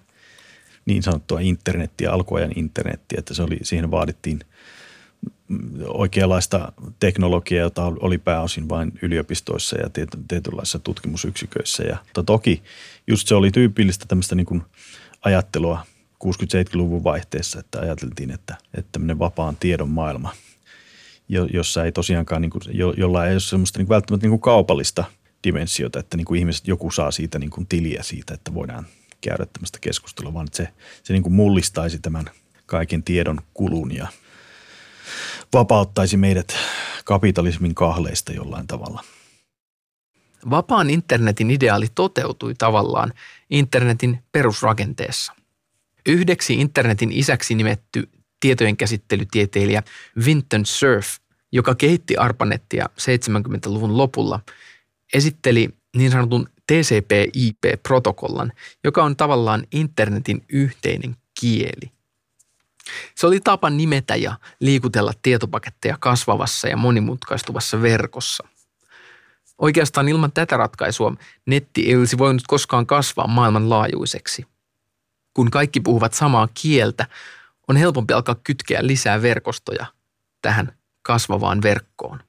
niin 0.85 1.03
sanottua 1.03 1.41
internettiä, 1.41 2.13
alkuajan 2.13 2.53
internettiä, 2.57 3.19
että 3.19 3.35
se 3.35 3.43
oli, 3.43 3.59
siihen 3.63 3.91
vaadittiin– 3.91 4.41
oikeanlaista 5.87 6.73
teknologiaa, 7.01 7.63
jota 7.63 7.93
oli 8.01 8.19
pääosin 8.19 8.69
vain 8.69 8.93
yliopistoissa 9.03 9.77
ja 9.79 9.91
tietynlaisissa 10.29 10.79
tutkimusyksiköissä. 10.79 11.83
Ja 11.83 11.97
toki 12.27 12.63
just 13.07 13.29
se 13.29 13.35
oli 13.35 13.51
tyypillistä 13.51 14.05
tämmöistä 14.09 14.35
niin 14.35 14.47
kuin 14.47 14.63
ajattelua 15.23 15.87
60-70-luvun 16.25 17.05
vaihteessa, 17.05 17.61
että 17.61 17.81
ajateltiin, 17.81 18.31
että, 18.31 18.57
että 18.75 18.89
tämmöinen 18.93 19.19
vapaan 19.19 19.57
tiedon 19.57 19.89
maailma, 19.89 20.33
jossa 21.53 21.85
ei 21.85 21.93
tosiaankaan, 21.93 22.43
niin 22.43 22.51
kuin, 22.51 22.63
jo, 22.73 22.95
jolla 22.97 23.27
ei 23.27 23.33
ole 23.33 23.41
semmoista 23.41 23.79
niin 23.79 23.89
välttämättä 23.89 24.25
niin 24.25 24.31
kuin 24.31 24.41
kaupallista 24.41 25.05
dimensiota, 25.45 25.99
että 26.01 26.17
niin 26.17 26.25
kuin 26.25 26.39
ihmiset, 26.39 26.69
joku 26.69 26.91
saa 26.91 27.11
siitä 27.11 27.39
niin 27.39 27.51
kuin 27.51 27.67
tiliä 27.67 28.03
siitä, 28.03 28.35
että 28.35 28.55
voidaan 28.55 28.87
käydä 29.21 29.47
tämmöistä 29.47 29.79
keskustelua, 29.81 30.35
vaan 30.35 30.47
että 30.47 30.57
se, 30.57 30.69
se 31.03 31.13
niin 31.13 31.23
kuin 31.23 31.33
mullistaisi 31.33 31.99
tämän 31.99 32.25
kaiken 32.67 33.03
tiedon 33.03 33.41
kulun 33.55 33.95
ja– 33.95 34.07
vapauttaisi 35.53 36.17
meidät 36.17 36.55
kapitalismin 37.05 37.75
kahleista 37.75 38.33
jollain 38.33 38.67
tavalla. 38.67 39.05
Vapaan 40.51 40.91
internetin 40.91 41.51
ideaali 41.51 41.87
toteutui 41.95 42.55
tavallaan 42.55 43.13
internetin 43.51 44.23
perusrakenteessa. 44.33 45.33
Yhdeksi 46.07 46.55
internetin 46.55 47.13
isäksi 47.13 47.55
nimetty 47.55 48.09
tietojenkäsittelytieteilijä 48.41 49.83
Vinton 50.25 50.63
Cerf, 50.63 51.07
joka 51.53 51.75
kehitti 51.75 52.17
ARPANETtia 52.17 52.89
70-luvun 53.01 53.97
lopulla, 53.97 54.41
esitteli 55.15 55.69
niin 55.97 56.11
sanotun 56.11 56.49
TCP/IP-protokollan, 56.73 58.53
joka 58.85 59.05
on 59.05 59.17
tavallaan 59.17 59.67
internetin 59.73 60.45
yhteinen 60.49 61.17
kieli– 61.41 61.93
se 63.15 63.27
oli 63.27 63.41
tapa 63.41 63.71
nimetä 63.71 64.17
ja 64.17 64.35
liikutella 64.61 65.13
tietopaketteja 65.23 65.97
kasvavassa 66.01 66.69
ja 66.69 66.77
monimutkaistuvassa 66.77 67.83
verkossa. 67.83 68.49
Oikeastaan 69.59 70.09
ilman 70.09 70.33
tätä 70.33 70.57
ratkaisua 70.57 71.15
netti 71.47 71.87
ei 71.89 71.97
olisi 71.97 72.19
voinut 72.19 72.43
koskaan 72.47 72.87
kasvaa 72.87 73.27
maailmanlaajuiseksi. 73.27 74.47
Kun 75.35 75.51
kaikki 75.51 75.81
puhuvat 75.81 76.15
samaa 76.15 76.49
kieltä, 76.55 77.07
on 77.69 77.77
helpompi 77.77 78.15
alkaa 78.15 78.37
kytkeä 78.45 78.87
lisää 78.87 79.23
verkostoja 79.23 79.87
tähän 80.43 80.73
kasvavaan 81.03 81.63
verkkoon. 81.63 82.23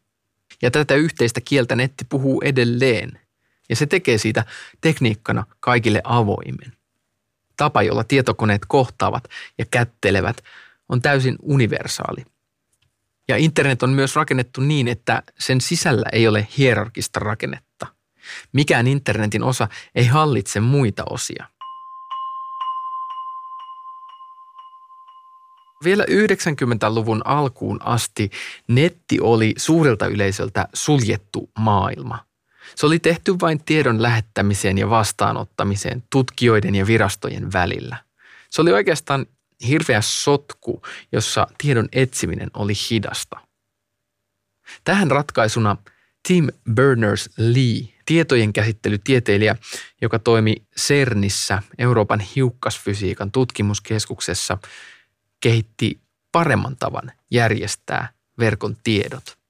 Ja 0.61 0.71
tätä 0.71 0.95
yhteistä 0.95 1.41
kieltä 1.41 1.75
netti 1.75 2.05
puhuu 2.09 2.41
edelleen, 2.41 3.19
ja 3.69 3.75
se 3.75 3.85
tekee 3.85 4.17
siitä 4.17 4.45
tekniikkana 4.81 5.45
kaikille 5.59 6.01
avoimen 6.03 6.73
tapa, 7.57 7.83
jolla 7.83 8.03
tietokoneet 8.03 8.61
kohtaavat 8.67 9.23
ja 9.57 9.65
kättelevät, 9.71 10.43
on 10.89 11.01
täysin 11.01 11.35
universaali. 11.41 12.25
Ja 13.27 13.37
internet 13.37 13.83
on 13.83 13.89
myös 13.89 14.15
rakennettu 14.15 14.61
niin, 14.61 14.87
että 14.87 15.23
sen 15.39 15.61
sisällä 15.61 16.05
ei 16.11 16.27
ole 16.27 16.47
hierarkista 16.57 17.19
rakennetta. 17.19 17.87
Mikään 18.53 18.87
internetin 18.87 19.43
osa 19.43 19.67
ei 19.95 20.05
hallitse 20.05 20.59
muita 20.59 21.03
osia. 21.09 21.45
Vielä 25.83 26.03
90-luvun 26.03 27.21
alkuun 27.25 27.79
asti 27.83 28.29
netti 28.67 29.19
oli 29.21 29.53
suurelta 29.57 30.07
yleisöltä 30.07 30.67
suljettu 30.73 31.49
maailma– 31.59 32.19
se 32.75 32.85
oli 32.85 32.99
tehty 32.99 33.35
vain 33.41 33.63
tiedon 33.63 34.01
lähettämiseen 34.01 34.77
ja 34.77 34.89
vastaanottamiseen 34.89 36.03
tutkijoiden 36.09 36.75
ja 36.75 36.87
virastojen 36.87 37.53
välillä. 37.53 37.97
Se 38.49 38.61
oli 38.61 38.71
oikeastaan 38.71 39.25
hirveä 39.67 40.01
sotku, 40.01 40.81
jossa 41.11 41.47
tiedon 41.57 41.89
etsiminen 41.91 42.49
oli 42.53 42.73
hidasta. 42.89 43.39
Tähän 44.83 45.11
ratkaisuna 45.11 45.77
Tim 46.27 46.47
Berners-Lee, 46.69 47.93
tietojen 48.05 48.53
käsittelytieteilijä, 48.53 49.55
joka 50.01 50.19
toimi 50.19 50.55
CERNissä, 50.79 51.63
Euroopan 51.77 52.19
hiukkasfysiikan 52.19 53.31
tutkimuskeskuksessa, 53.31 54.57
kehitti 55.39 55.99
paremman 56.31 56.75
tavan 56.75 57.11
järjestää 57.31 58.09
verkon 58.39 58.77
tiedot. 58.83 59.42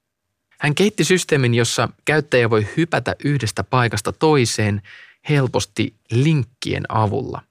Hän 0.63 0.75
kehitti 0.75 1.03
systeemin, 1.03 1.55
jossa 1.55 1.89
käyttäjä 2.05 2.50
voi 2.50 2.67
hypätä 2.77 3.15
yhdestä 3.24 3.63
paikasta 3.63 4.13
toiseen 4.13 4.82
helposti 5.29 5.96
linkkien 6.12 6.84
avulla. 6.89 7.41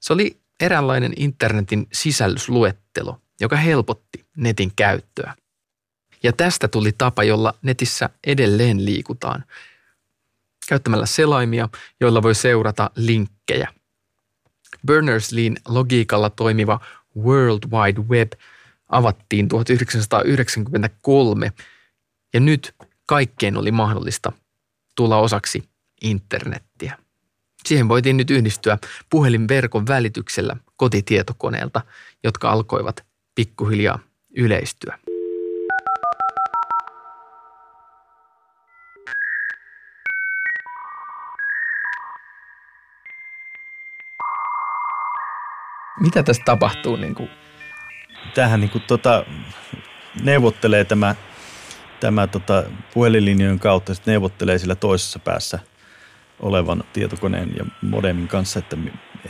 Se 0.00 0.12
oli 0.12 0.36
eräänlainen 0.60 1.12
internetin 1.16 1.88
sisällysluettelo, 1.92 3.20
joka 3.40 3.56
helpotti 3.56 4.24
netin 4.36 4.72
käyttöä. 4.76 5.34
Ja 6.22 6.32
tästä 6.32 6.68
tuli 6.68 6.92
tapa, 6.98 7.24
jolla 7.24 7.54
netissä 7.62 8.10
edelleen 8.26 8.84
liikutaan, 8.84 9.44
käyttämällä 10.68 11.06
selaimia, 11.06 11.68
joilla 12.00 12.22
voi 12.22 12.34
seurata 12.34 12.90
linkkejä. 12.96 13.68
Berners-Leen 14.86 15.56
logiikalla 15.68 16.30
toimiva 16.30 16.80
World 17.16 17.70
Wide 17.70 18.00
Web 18.00 18.32
avattiin 18.88 19.48
1993 19.48 21.52
ja 22.34 22.40
nyt 22.40 22.74
kaikkeen 23.06 23.56
oli 23.56 23.72
mahdollista 23.72 24.32
tulla 24.96 25.18
osaksi 25.18 25.64
internettiä. 26.02 26.98
Siihen 27.64 27.88
voitiin 27.88 28.16
nyt 28.16 28.30
yhdistyä 28.30 28.78
puhelinverkon 29.10 29.86
välityksellä 29.86 30.56
kotitietokoneelta, 30.76 31.80
jotka 32.24 32.50
alkoivat 32.50 33.04
pikkuhiljaa 33.34 33.98
yleistyä. 34.36 34.98
Mitä 46.00 46.22
tässä 46.22 46.42
tapahtuu? 46.44 46.96
Niin 46.96 47.14
kuin? 47.14 47.30
Tähän 48.34 48.60
niin 48.60 48.70
kuin, 48.70 48.82
tota, 48.86 49.24
neuvottelee 50.22 50.84
tämä, 50.84 51.14
tämä 52.04 52.26
tota, 52.26 52.64
puhelinlinjojen 52.94 53.58
kautta, 53.58 53.94
sitten 53.94 54.12
neuvottelee 54.12 54.58
sillä 54.58 54.74
toisessa 54.74 55.18
päässä 55.18 55.58
olevan 56.40 56.84
tietokoneen 56.92 57.52
ja 57.56 57.64
modemin 57.82 58.28
kanssa, 58.28 58.58
että, 58.58 58.76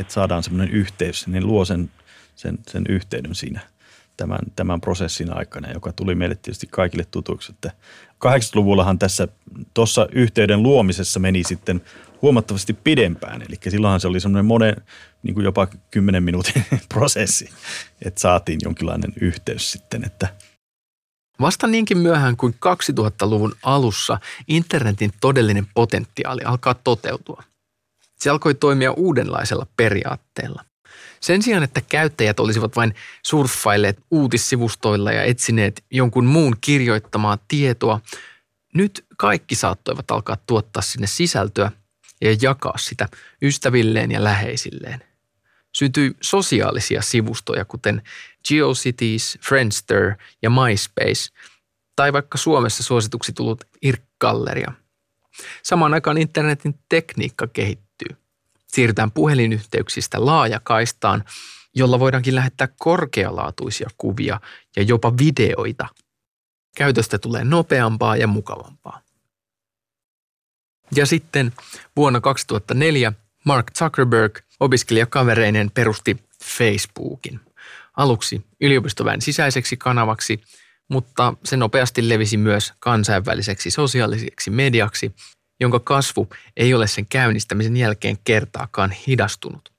että 0.00 0.12
saadaan 0.12 0.42
semmoinen 0.42 0.74
yhteys, 0.74 1.26
niin 1.26 1.46
luo 1.46 1.64
sen, 1.64 1.90
sen, 2.34 2.58
sen 2.68 2.84
yhteyden 2.88 3.34
siinä 3.34 3.60
tämän, 4.16 4.38
tämän 4.56 4.80
prosessin 4.80 5.36
aikana, 5.36 5.72
joka 5.72 5.92
tuli 5.92 6.14
meille 6.14 6.34
tietysti 6.34 6.66
kaikille 6.70 7.04
tutuksi. 7.10 7.52
Että 7.52 7.70
80-luvullahan 8.24 8.98
tässä 8.98 9.28
tuossa 9.74 10.06
yhteyden 10.12 10.62
luomisessa 10.62 11.20
meni 11.20 11.44
sitten 11.44 11.80
huomattavasti 12.22 12.72
pidempään. 12.72 13.42
Eli 13.42 13.56
silloinhan 13.68 14.00
se 14.00 14.08
oli 14.08 14.20
semmoinen 14.20 14.46
monen, 14.46 14.76
niin 15.22 15.34
kuin 15.34 15.44
jopa 15.44 15.68
10 15.90 16.22
minuutin 16.22 16.64
prosessi, 16.94 17.48
että 18.02 18.20
saatiin 18.20 18.60
jonkinlainen 18.62 19.12
yhteys 19.20 19.72
sitten, 19.72 20.04
että 20.04 20.28
Vasta 21.40 21.66
niinkin 21.66 21.98
myöhään 21.98 22.36
kuin 22.36 22.54
2000-luvun 22.54 23.54
alussa 23.62 24.18
internetin 24.48 25.12
todellinen 25.20 25.66
potentiaali 25.74 26.42
alkaa 26.44 26.74
toteutua. 26.74 27.42
Se 28.16 28.30
alkoi 28.30 28.54
toimia 28.54 28.92
uudenlaisella 28.92 29.66
periaatteella. 29.76 30.64
Sen 31.20 31.42
sijaan, 31.42 31.62
että 31.62 31.80
käyttäjät 31.80 32.40
olisivat 32.40 32.76
vain 32.76 32.94
surffailleet 33.22 33.98
uutissivustoilla 34.10 35.12
ja 35.12 35.22
etsineet 35.22 35.84
jonkun 35.90 36.26
muun 36.26 36.56
kirjoittamaa 36.60 37.38
tietoa, 37.48 38.00
nyt 38.74 39.04
kaikki 39.16 39.54
saattoivat 39.54 40.10
alkaa 40.10 40.36
tuottaa 40.46 40.82
sinne 40.82 41.06
sisältöä 41.06 41.72
ja 42.20 42.36
jakaa 42.42 42.78
sitä 42.78 43.08
ystävilleen 43.42 44.10
ja 44.10 44.24
läheisilleen. 44.24 45.13
Syntyi 45.76 46.12
sosiaalisia 46.20 47.02
sivustoja, 47.02 47.64
kuten 47.64 48.02
GeoCities, 48.48 49.38
Friendster 49.42 50.14
ja 50.42 50.50
MySpace, 50.50 51.32
tai 51.96 52.12
vaikka 52.12 52.38
Suomessa 52.38 52.82
suosituksi 52.82 53.32
tullut 53.32 53.64
IRC-galleria. 53.82 54.72
Samaan 55.62 55.94
aikaan 55.94 56.18
internetin 56.18 56.78
tekniikka 56.88 57.46
kehittyy. 57.46 58.16
Siirrytään 58.66 59.12
puhelinyhteyksistä 59.12 60.26
laajakaistaan, 60.26 61.24
jolla 61.74 62.00
voidaankin 62.00 62.34
lähettää 62.34 62.68
korkealaatuisia 62.78 63.88
kuvia 63.98 64.40
ja 64.76 64.82
jopa 64.82 65.12
videoita. 65.18 65.88
Käytöstä 66.76 67.18
tulee 67.18 67.44
nopeampaa 67.44 68.16
ja 68.16 68.26
mukavampaa. 68.26 69.00
Ja 70.96 71.06
sitten 71.06 71.52
vuonna 71.96 72.20
2004 72.20 73.12
Mark 73.44 73.70
Zuckerberg 73.78 74.38
opiskelijakavereinen 74.64 75.70
perusti 75.70 76.16
Facebookin. 76.44 77.40
Aluksi 77.96 78.42
yliopistoväen 78.60 79.20
sisäiseksi 79.20 79.76
kanavaksi, 79.76 80.40
mutta 80.88 81.34
se 81.44 81.56
nopeasti 81.56 82.08
levisi 82.08 82.36
myös 82.36 82.72
kansainväliseksi 82.78 83.70
sosiaaliseksi 83.70 84.50
mediaksi, 84.50 85.14
jonka 85.60 85.80
kasvu 85.80 86.28
ei 86.56 86.74
ole 86.74 86.86
sen 86.86 87.06
käynnistämisen 87.06 87.76
jälkeen 87.76 88.18
kertaakaan 88.24 88.90
hidastunut. 89.06 89.72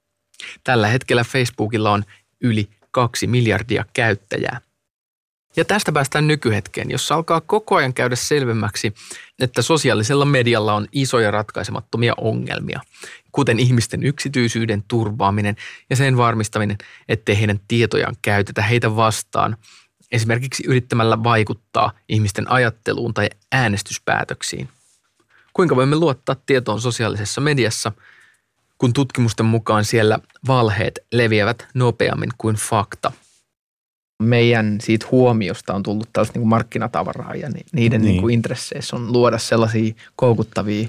Tällä 0.63 0.87
hetkellä 0.87 1.23
Facebookilla 1.23 1.91
on 1.91 2.03
yli 2.41 2.69
kaksi 2.91 3.27
miljardia 3.27 3.85
käyttäjää. 3.93 4.61
Ja 5.55 5.65
tästä 5.65 5.91
päästään 5.91 6.27
nykyhetkeen, 6.27 6.91
jossa 6.91 7.15
alkaa 7.15 7.41
koko 7.41 7.75
ajan 7.75 7.93
käydä 7.93 8.15
selvemmäksi, 8.15 8.93
että 9.39 9.61
sosiaalisella 9.61 10.25
medialla 10.25 10.73
on 10.73 10.87
isoja 10.91 11.31
ratkaisemattomia 11.31 12.13
ongelmia, 12.17 12.79
kuten 13.31 13.59
ihmisten 13.59 14.03
yksityisyyden 14.03 14.83
turvaaminen 14.87 15.55
ja 15.89 15.95
sen 15.95 16.17
varmistaminen, 16.17 16.77
ettei 17.09 17.39
heidän 17.39 17.59
tietojaan 17.67 18.15
käytetä 18.21 18.61
heitä 18.61 18.95
vastaan, 18.95 19.57
esimerkiksi 20.11 20.63
yrittämällä 20.67 21.23
vaikuttaa 21.23 21.91
ihmisten 22.09 22.51
ajatteluun 22.51 23.13
tai 23.13 23.29
äänestyspäätöksiin. 23.51 24.69
Kuinka 25.53 25.75
voimme 25.75 25.95
luottaa 25.95 26.35
tietoon 26.45 26.81
sosiaalisessa 26.81 27.41
mediassa, 27.41 27.91
kun 28.77 28.93
tutkimusten 28.93 29.45
mukaan 29.45 29.85
siellä 29.85 30.19
valheet 30.47 30.99
leviävät 31.11 31.67
nopeammin 31.73 32.29
kuin 32.37 32.55
fakta– 32.55 33.11
meidän 34.23 34.77
siitä 34.81 35.07
huomiosta 35.11 35.73
on 35.73 35.83
tullut 35.83 36.09
tällaista 36.13 36.39
niin 36.39 36.47
markkinatavaraa 36.47 37.35
ja 37.35 37.49
niiden 37.73 38.01
niin. 38.01 38.11
Niin 38.11 38.21
kuin 38.21 38.33
intresseissä 38.33 38.95
on 38.95 39.13
luoda 39.13 39.37
sellaisia 39.37 39.93
koukuttavia 40.15 40.87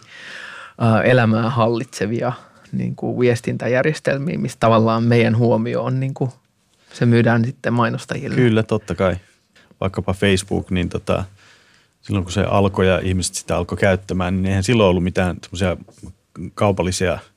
elämää 1.04 1.50
hallitsevia 1.50 2.32
niin 2.72 2.96
kuin 2.96 3.20
viestintäjärjestelmiä, 3.20 4.38
missä 4.38 4.56
tavallaan 4.60 5.02
meidän 5.02 5.36
huomio 5.36 5.82
on, 5.82 6.00
niin 6.00 6.14
kuin, 6.14 6.30
se 6.92 7.06
myydään 7.06 7.44
sitten 7.44 7.72
mainostajille. 7.72 8.36
Kyllä, 8.36 8.62
totta 8.62 8.94
kai. 8.94 9.16
Vaikkapa 9.80 10.12
Facebook, 10.12 10.70
niin 10.70 10.88
tota, 10.88 11.24
silloin 12.00 12.24
kun 12.24 12.32
se 12.32 12.40
alkoi 12.42 12.88
ja 12.88 13.00
ihmiset 13.02 13.34
sitä 13.34 13.56
alkoi 13.56 13.78
käyttämään, 13.78 14.36
niin 14.36 14.46
eihän 14.46 14.64
silloin 14.64 14.90
ollut 14.90 15.04
mitään 15.04 15.36
semmoisia 15.42 15.76
kaupallisia– 16.54 17.18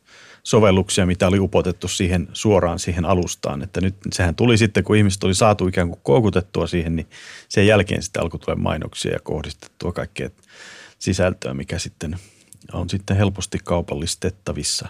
sovelluksia, 0.44 1.06
mitä 1.06 1.28
oli 1.28 1.40
upotettu 1.40 1.88
siihen 1.88 2.28
suoraan 2.34 2.80
siihen 2.80 3.06
alustaan. 3.06 3.62
Että 3.62 3.82
nyt 3.82 3.96
sehän 4.12 4.36
tuli 4.36 4.58
sitten, 4.58 4.84
kun 4.84 4.96
ihmiset 4.96 5.24
oli 5.24 5.36
saatu 5.36 5.68
ikään 5.68 5.88
kuin 5.88 6.00
koukutettua 6.04 6.68
siihen, 6.68 6.96
niin 6.96 7.08
sen 7.50 7.68
jälkeen 7.68 8.04
sitten 8.04 8.22
alkoi 8.22 8.40
tulla 8.40 8.56
mainoksia 8.56 9.14
ja 9.14 9.20
kohdistettua 9.20 9.92
kaikkea 9.92 10.30
sisältöä, 11.00 11.54
mikä 11.54 11.80
sitten 11.80 12.18
on 12.74 12.90
sitten 12.90 13.18
helposti 13.18 13.58
kaupallistettavissa. 13.64 14.88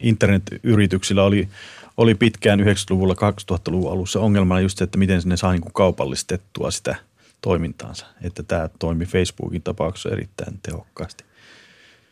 Internetyrityksillä 0.00 1.24
oli, 1.24 1.48
oli 1.96 2.14
pitkään 2.14 2.60
90-luvulla, 2.60 3.14
2000-luvun 3.14 3.92
alussa 3.92 4.20
ongelmana 4.20 4.60
just 4.60 4.78
se, 4.78 4.84
että 4.84 4.98
miten 4.98 5.20
ne 5.24 5.36
saa 5.36 5.52
niin 5.52 5.60
kuin 5.60 5.72
kaupallistettua 5.72 6.70
sitä 6.70 6.96
toimintaansa. 7.40 8.06
Että 8.22 8.42
tämä 8.42 8.68
toimi 8.78 9.06
Facebookin 9.06 9.62
tapauksessa 9.62 10.10
erittäin 10.10 10.58
tehokkaasti. 10.62 11.24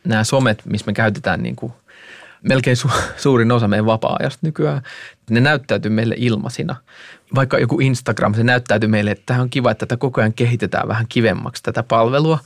Nämä 0.03 0.23
somet, 0.23 0.65
missä 0.65 0.85
me 0.85 0.93
käytetään 0.93 1.43
niin 1.43 1.55
kuin 1.55 1.73
melkein 2.43 2.77
su- 2.77 3.01
suurin 3.23 3.51
osa 3.51 3.67
meidän 3.67 3.85
vapaa-ajasta 3.85 4.39
nykyään. 4.41 4.81
Ne 5.29 5.39
näyttäytyy 5.39 5.91
meille 5.91 6.15
ilmaisina. 6.17 6.75
Vaikka 7.35 7.59
joku 7.59 7.79
Instagram, 7.79 8.33
se 8.33 8.43
näyttäytyy 8.43 8.89
meille, 8.89 9.11
että 9.11 9.23
tämä 9.25 9.41
on 9.41 9.49
kiva, 9.49 9.71
että 9.71 9.85
tätä 9.85 9.97
koko 9.97 10.21
ajan 10.21 10.33
kehitetään 10.33 10.87
vähän 10.87 11.05
kivemmaksi 11.09 11.63
tätä 11.63 11.83
palvelua. 11.83 12.39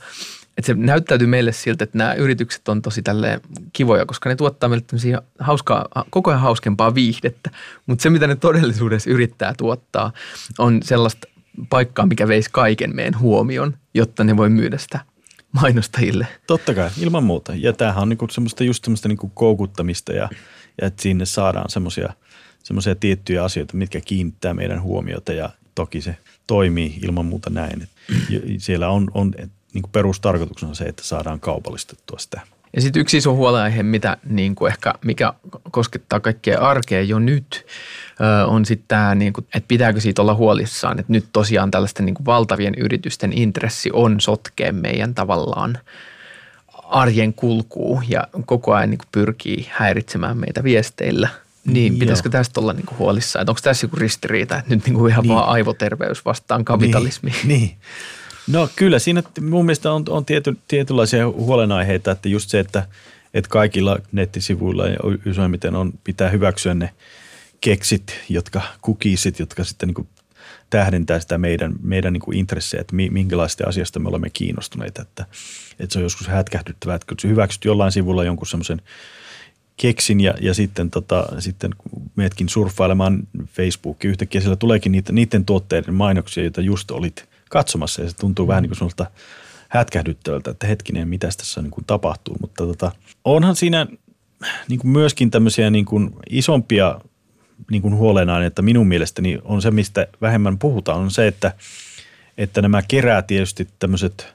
Että 0.56 0.66
se 0.66 0.74
näyttäytyy 0.74 1.26
meille 1.26 1.52
siltä, 1.52 1.84
että 1.84 1.98
nämä 1.98 2.14
yritykset 2.14 2.68
on 2.68 2.82
tosi 2.82 3.02
tälle 3.02 3.40
kivoja, 3.72 4.06
koska 4.06 4.28
ne 4.28 4.36
tuottaa 4.36 4.68
meille 4.68 5.22
hauskaa, 5.38 5.86
koko 6.10 6.30
ajan 6.30 6.40
hauskempaa 6.40 6.94
viihdettä. 6.94 7.50
Mutta 7.86 8.02
se, 8.02 8.10
mitä 8.10 8.26
ne 8.26 8.36
todellisuudessa 8.36 9.10
yrittää 9.10 9.54
tuottaa, 9.58 10.12
on 10.58 10.80
sellaista 10.82 11.28
paikkaa, 11.70 12.06
mikä 12.06 12.28
veisi 12.28 12.50
kaiken 12.52 12.96
meidän 12.96 13.20
huomion, 13.20 13.76
jotta 13.94 14.24
ne 14.24 14.36
voi 14.36 14.50
myydä 14.50 14.78
sitä 14.78 15.00
mainostajille. 15.52 16.26
Totta 16.46 16.74
kai, 16.74 16.90
ilman 17.00 17.24
muuta. 17.24 17.52
Ja 17.54 17.72
tämähän 17.72 18.02
on 18.02 18.08
niinku 18.08 18.26
semmoista 18.30 18.64
just 18.64 18.84
semmoista 18.84 19.08
niinku 19.08 19.30
koukuttamista 19.34 20.12
ja, 20.12 20.28
ja 20.80 20.86
että 20.86 21.02
sinne 21.02 21.26
saadaan 21.26 21.70
semmoisia 21.70 22.12
semmoisia 22.68 22.94
tiettyjä 22.94 23.44
asioita, 23.44 23.76
mitkä 23.76 24.00
kiinnittää 24.00 24.54
meidän 24.54 24.82
huomiota 24.82 25.32
ja 25.32 25.50
toki 25.74 26.00
se 26.00 26.16
toimii 26.46 26.98
ilman 27.02 27.26
muuta 27.26 27.50
näin. 27.50 27.88
Siellä 28.58 28.88
on, 28.88 29.10
on 29.14 29.34
niin 29.74 29.82
kuin 29.82 29.92
perustarkoituksena 29.92 30.74
se, 30.74 30.84
että 30.84 31.02
saadaan 31.02 31.40
kaupallistettua 31.40 32.18
sitä. 32.18 32.40
Ja 32.76 32.82
sitten 32.82 33.00
yksi 33.00 33.16
iso 33.16 33.34
huolenaihe, 33.34 33.82
mitä 33.82 34.16
niin 34.24 34.54
kuin 34.54 34.72
ehkä, 34.72 34.94
mikä 35.04 35.32
koskettaa 35.70 36.20
kaikkea 36.20 36.60
arkea 36.60 37.02
jo 37.02 37.18
nyt, 37.18 37.66
on 38.46 38.64
sitten 38.64 38.88
tämä, 38.88 39.14
niin 39.14 39.32
kuin, 39.32 39.46
että 39.54 39.68
pitääkö 39.68 40.00
siitä 40.00 40.22
olla 40.22 40.34
huolissaan, 40.34 40.98
että 40.98 41.12
nyt 41.12 41.24
tosiaan 41.32 41.70
tällaisten 41.70 42.06
niin 42.06 42.14
kuin 42.14 42.26
valtavien 42.26 42.74
yritysten 42.74 43.32
intressi 43.32 43.90
on 43.92 44.20
sotkea 44.20 44.72
meidän 44.72 45.14
tavallaan 45.14 45.78
arjen 46.88 47.34
kulkuu 47.34 48.02
ja 48.08 48.28
koko 48.46 48.74
ajan 48.74 48.90
niin 48.90 48.98
kuin 48.98 49.08
pyrkii 49.12 49.66
häiritsemään 49.70 50.38
meitä 50.38 50.64
viesteillä. 50.64 51.28
Niin, 51.64 51.92
Joo. 51.92 52.00
pitäisikö 52.00 52.28
tästä 52.28 52.60
olla 52.60 52.72
niin 52.72 52.86
kuin 52.86 52.98
huolissaan? 52.98 53.42
Että 53.42 53.50
onko 53.50 53.60
tässä 53.62 53.84
joku 53.84 53.96
ristiriita, 53.96 54.58
että 54.58 54.74
nyt 54.74 54.84
niin 54.84 54.94
kuin 54.94 55.10
ihan 55.10 55.22
niin. 55.22 55.34
vaan 55.34 55.48
aivoterveys 55.48 56.24
vastaan 56.24 56.64
kapitalismi? 56.64 57.30
Niin. 57.30 57.48
niin. 57.48 57.76
No 58.46 58.68
kyllä, 58.76 58.98
siinä 58.98 59.22
mun 59.40 59.66
mielestä 59.66 59.92
on, 59.92 60.04
on 60.08 60.24
tiety, 60.24 60.56
tietynlaisia 60.68 61.28
huolenaiheita, 61.28 62.10
että 62.10 62.28
just 62.28 62.50
se, 62.50 62.58
että, 62.58 62.86
että 63.34 63.50
kaikilla 63.50 63.98
nettisivuilla 64.12 64.86
ja 64.86 64.96
useimmiten 65.30 65.74
on, 65.74 65.92
pitää 66.04 66.30
hyväksyä 66.30 66.74
ne 66.74 66.90
keksit, 67.60 68.20
jotka, 68.28 68.62
kukisit, 68.82 69.38
jotka 69.38 69.64
sitten 69.64 69.88
niin 69.88 70.08
tähdentää 70.70 71.20
sitä 71.20 71.38
meidän, 71.38 71.74
meidän 71.82 72.12
niin 72.12 72.34
intressejä, 72.34 72.80
että 72.80 72.96
minkälaista 72.96 73.64
asiasta 73.68 74.00
me 74.00 74.08
olemme 74.08 74.30
kiinnostuneita. 74.30 75.02
Että, 75.02 75.26
että 75.78 75.92
se 75.92 75.98
on 75.98 76.02
joskus 76.02 76.28
hätkähdyttävää, 76.28 76.96
että 76.96 77.06
kun 77.06 77.16
sä 77.22 77.28
hyväksyt 77.28 77.64
jollain 77.64 77.92
sivulla 77.92 78.24
jonkun 78.24 78.46
semmoisen 78.46 78.82
keksin 79.76 80.20
ja, 80.20 80.34
ja 80.40 80.54
sitten, 80.54 80.90
tota, 80.90 81.26
sitten 81.38 81.74
meetkin 82.16 82.48
surffailemaan 82.48 83.28
Facebookiin, 83.46 84.10
yhtäkkiä 84.10 84.40
siellä 84.40 84.56
tuleekin 84.56 84.92
niitä, 84.92 85.12
niiden 85.12 85.44
tuotteiden 85.44 85.94
mainoksia, 85.94 86.44
joita 86.44 86.60
just 86.60 86.90
olit 86.90 87.28
katsomassa 87.50 88.02
ja 88.02 88.10
se 88.10 88.16
tuntuu 88.16 88.48
vähän 88.48 88.62
niin 88.62 88.72
kuin 88.78 89.08
hätkähdyttävältä, 89.68 90.50
että 90.50 90.66
hetkinen, 90.66 91.08
mitä 91.08 91.28
tässä 91.36 91.62
niin 91.62 91.70
kuin 91.70 91.84
tapahtuu. 91.84 92.36
Mutta 92.40 92.66
tota, 92.66 92.92
onhan 93.24 93.56
siinä 93.56 93.86
niin 94.68 94.80
kuin 94.80 94.90
myöskin 94.90 95.30
tämmöisiä 95.30 95.70
niin 95.70 95.84
kuin 95.84 96.10
isompia 96.30 97.00
niin 97.70 97.82
kuin 97.82 97.94
että 98.46 98.62
minun 98.62 98.88
mielestäni 98.88 99.38
on 99.44 99.62
se, 99.62 99.70
mistä 99.70 100.06
vähemmän 100.20 100.58
puhutaan, 100.58 101.00
on 101.00 101.10
se, 101.10 101.26
että, 101.26 101.52
että 102.38 102.62
nämä 102.62 102.82
kerää 102.82 103.22
tietysti 103.22 103.68
tämmöiset 103.78 104.34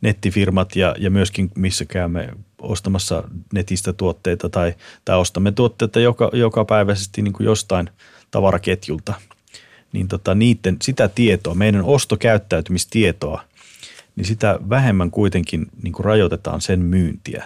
nettifirmat 0.00 0.76
ja, 0.76 0.94
ja 0.98 1.10
myöskin 1.10 1.50
missä 1.54 1.84
käymme 1.84 2.28
ostamassa 2.58 3.24
netistä 3.52 3.92
tuotteita 3.92 4.48
tai, 4.48 4.74
tai 5.04 5.18
ostamme 5.18 5.52
tuotteita 5.52 6.00
joka, 6.00 6.30
joka 6.32 6.64
päiväisesti 6.64 7.22
niin 7.22 7.32
kuin 7.32 7.44
jostain 7.44 7.90
tavaraketjulta, 8.30 9.14
niin 9.92 10.08
tota, 10.08 10.34
niiden, 10.34 10.76
sitä 10.82 11.08
tietoa, 11.08 11.54
meidän 11.54 11.84
ostokäyttäytymistietoa, 11.84 13.44
niin 14.16 14.24
sitä 14.24 14.58
vähemmän 14.70 15.10
kuitenkin 15.10 15.66
niin 15.82 15.92
kuin 15.92 16.04
rajoitetaan 16.04 16.60
sen 16.60 16.80
myyntiä. 16.80 17.44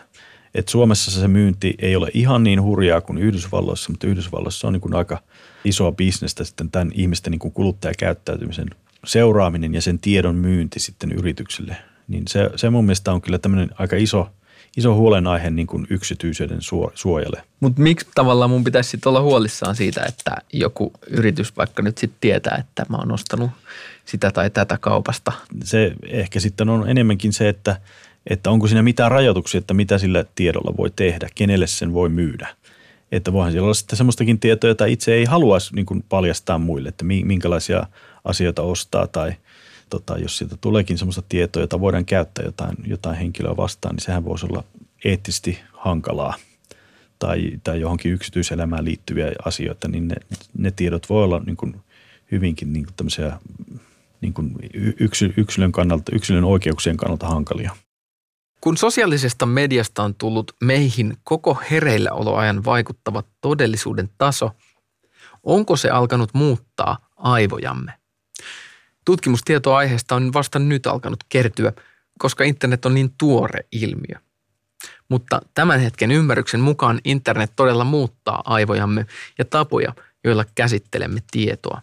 Et 0.57 0.69
Suomessa 0.69 1.11
se 1.11 1.29
myynti 1.29 1.75
ei 1.79 1.97
ole 1.97 2.11
ihan 2.15 2.43
niin 2.43 2.63
hurjaa 2.63 3.01
kuin 3.01 3.19
Yhdysvalloissa, 3.19 3.91
mutta 3.91 4.07
Yhdysvalloissa 4.07 4.67
on 4.67 4.73
niin 4.73 4.81
kuin 4.81 4.95
aika 4.95 5.19
isoa 5.65 5.93
bisnestä 5.93 6.45
sitten 6.45 6.71
tämän 6.71 6.91
ihmisten 6.95 7.31
niin 7.31 7.39
kuin 7.39 7.53
kuluttajakäyttäytymisen 7.53 8.71
seuraaminen 9.07 9.75
ja 9.75 9.83
sen 9.83 9.99
tiedon 9.99 10.35
myynti 10.35 10.81
sitten 10.81 11.13
yrityksille. 11.13 11.77
Niin 12.09 12.23
se, 12.29 12.51
se 12.57 12.71
mun 12.71 12.85
mielestä 12.85 13.13
on 13.13 13.21
kyllä 13.21 13.39
tämmöinen 13.39 13.71
aika 13.79 13.97
iso, 13.97 14.29
iso 14.77 14.95
huolenaihe 14.95 15.51
niin 15.51 15.67
kuin 15.67 15.87
yksityisyyden 15.91 16.59
suojalle. 16.95 17.43
Mutta 17.61 17.83
miksi 17.83 18.07
tavallaan 18.15 18.51
mun 18.51 18.65
pitäisi 18.65 18.91
sitten 18.91 19.11
olla 19.11 19.23
huolissaan 19.23 19.77
siitä, 19.77 20.05
että 20.09 20.37
joku 20.53 20.93
yritys 21.07 21.57
vaikka 21.57 21.83
nyt 21.83 21.99
sitten 21.99 22.21
tietää, 22.21 22.57
että 22.61 22.87
mä 22.89 22.97
oon 22.97 23.13
ostanut 23.13 23.51
sitä 24.05 24.31
tai 24.31 24.51
tätä 24.51 24.79
kaupasta? 24.79 25.33
Se 25.65 25.93
ehkä 26.09 26.41
sitten 26.41 26.69
on 26.69 26.89
enemmänkin 26.91 27.33
se, 27.33 27.49
että– 27.49 27.77
että 28.31 28.51
onko 28.51 28.67
siinä 28.67 28.83
mitään 28.83 29.11
rajoituksia, 29.11 29.59
että 29.59 29.75
mitä 29.75 29.99
sillä 29.99 30.25
tiedolla 30.35 30.77
voi 30.77 30.91
tehdä, 30.97 31.29
kenelle 31.35 31.67
sen 31.67 31.93
voi 31.95 32.09
myydä. 32.09 32.49
Että 33.13 33.33
voihan 33.33 33.53
siellä 33.53 33.65
olla 33.65 33.75
sitten 33.75 33.97
semmoistakin 33.97 34.41
tietoa, 34.41 34.69
jota 34.69 34.87
itse 34.87 35.15
ei 35.15 35.25
haluaisi 35.25 35.75
niin 35.75 36.05
paljastaa 36.09 36.59
muille, 36.59 36.89
että 36.89 37.05
minkälaisia 37.05 37.87
asioita 38.25 38.63
ostaa 38.63 39.07
tai 39.07 39.33
tota, 39.91 40.19
jos 40.19 40.39
siitä 40.39 40.57
tuleekin 40.61 40.99
semmoista 40.99 41.23
tietoa, 41.29 41.63
jota 41.63 41.81
voidaan 41.81 42.05
käyttää 42.05 42.45
jotain, 42.45 42.77
jotain 42.87 43.17
henkilöä 43.17 43.57
vastaan, 43.57 43.95
niin 43.95 44.03
sehän 44.03 44.25
voisi 44.25 44.47
olla 44.47 44.65
eettisesti 45.05 45.59
hankalaa 45.73 46.35
tai, 47.19 47.51
tai 47.65 47.81
johonkin 47.81 48.13
yksityiselämään 48.13 48.85
liittyviä 48.85 49.33
asioita, 49.45 49.89
niin 49.89 50.09
ne, 50.09 50.15
ne 50.59 50.71
tiedot 50.71 51.09
voi 51.09 51.25
olla 51.25 51.43
niin 51.47 51.57
kuin 51.57 51.77
hyvinkin 52.33 52.73
niin 52.73 52.85
kuin 52.85 52.95
tämmöisiä 52.95 53.39
niin 54.21 54.33
kuin 54.33 54.57
yksilön, 55.37 55.73
kannalta, 55.73 56.13
yksilön 56.15 56.45
oikeuksien 56.45 56.97
kannalta 56.97 57.27
hankalia. 57.27 57.77
Kun 58.61 58.77
sosiaalisesta 58.77 59.47
mediasta 59.47 60.03
on 60.03 60.15
tullut 60.15 60.53
meihin 60.61 61.17
koko 61.25 61.59
hereilläoloajan 61.71 62.65
vaikuttava 62.65 63.23
todellisuuden 63.41 64.11
taso, 64.19 64.51
onko 65.43 65.77
se 65.77 65.91
alkanut 65.91 66.35
muuttaa 66.35 67.09
aivojamme? 67.17 67.93
Tutkimustieto 69.05 69.75
aiheesta 69.75 70.15
on 70.15 70.33
vasta 70.33 70.59
nyt 70.59 70.87
alkanut 70.87 71.25
kertyä, 71.29 71.73
koska 72.19 72.45
internet 72.45 72.87
on 72.87 72.95
niin 72.95 73.15
tuore 73.19 73.61
ilmiö. 73.73 74.21
Mutta 75.09 75.41
tämän 75.55 75.81
hetken 75.81 76.11
ymmärryksen 76.11 76.61
mukaan 76.61 77.01
internet 77.05 77.53
todella 77.57 77.85
muuttaa 77.85 78.43
aivojamme 78.45 79.07
ja 79.39 79.45
tapoja, 79.45 79.95
joilla 80.25 80.45
käsittelemme 80.55 81.23
tietoa. 81.31 81.81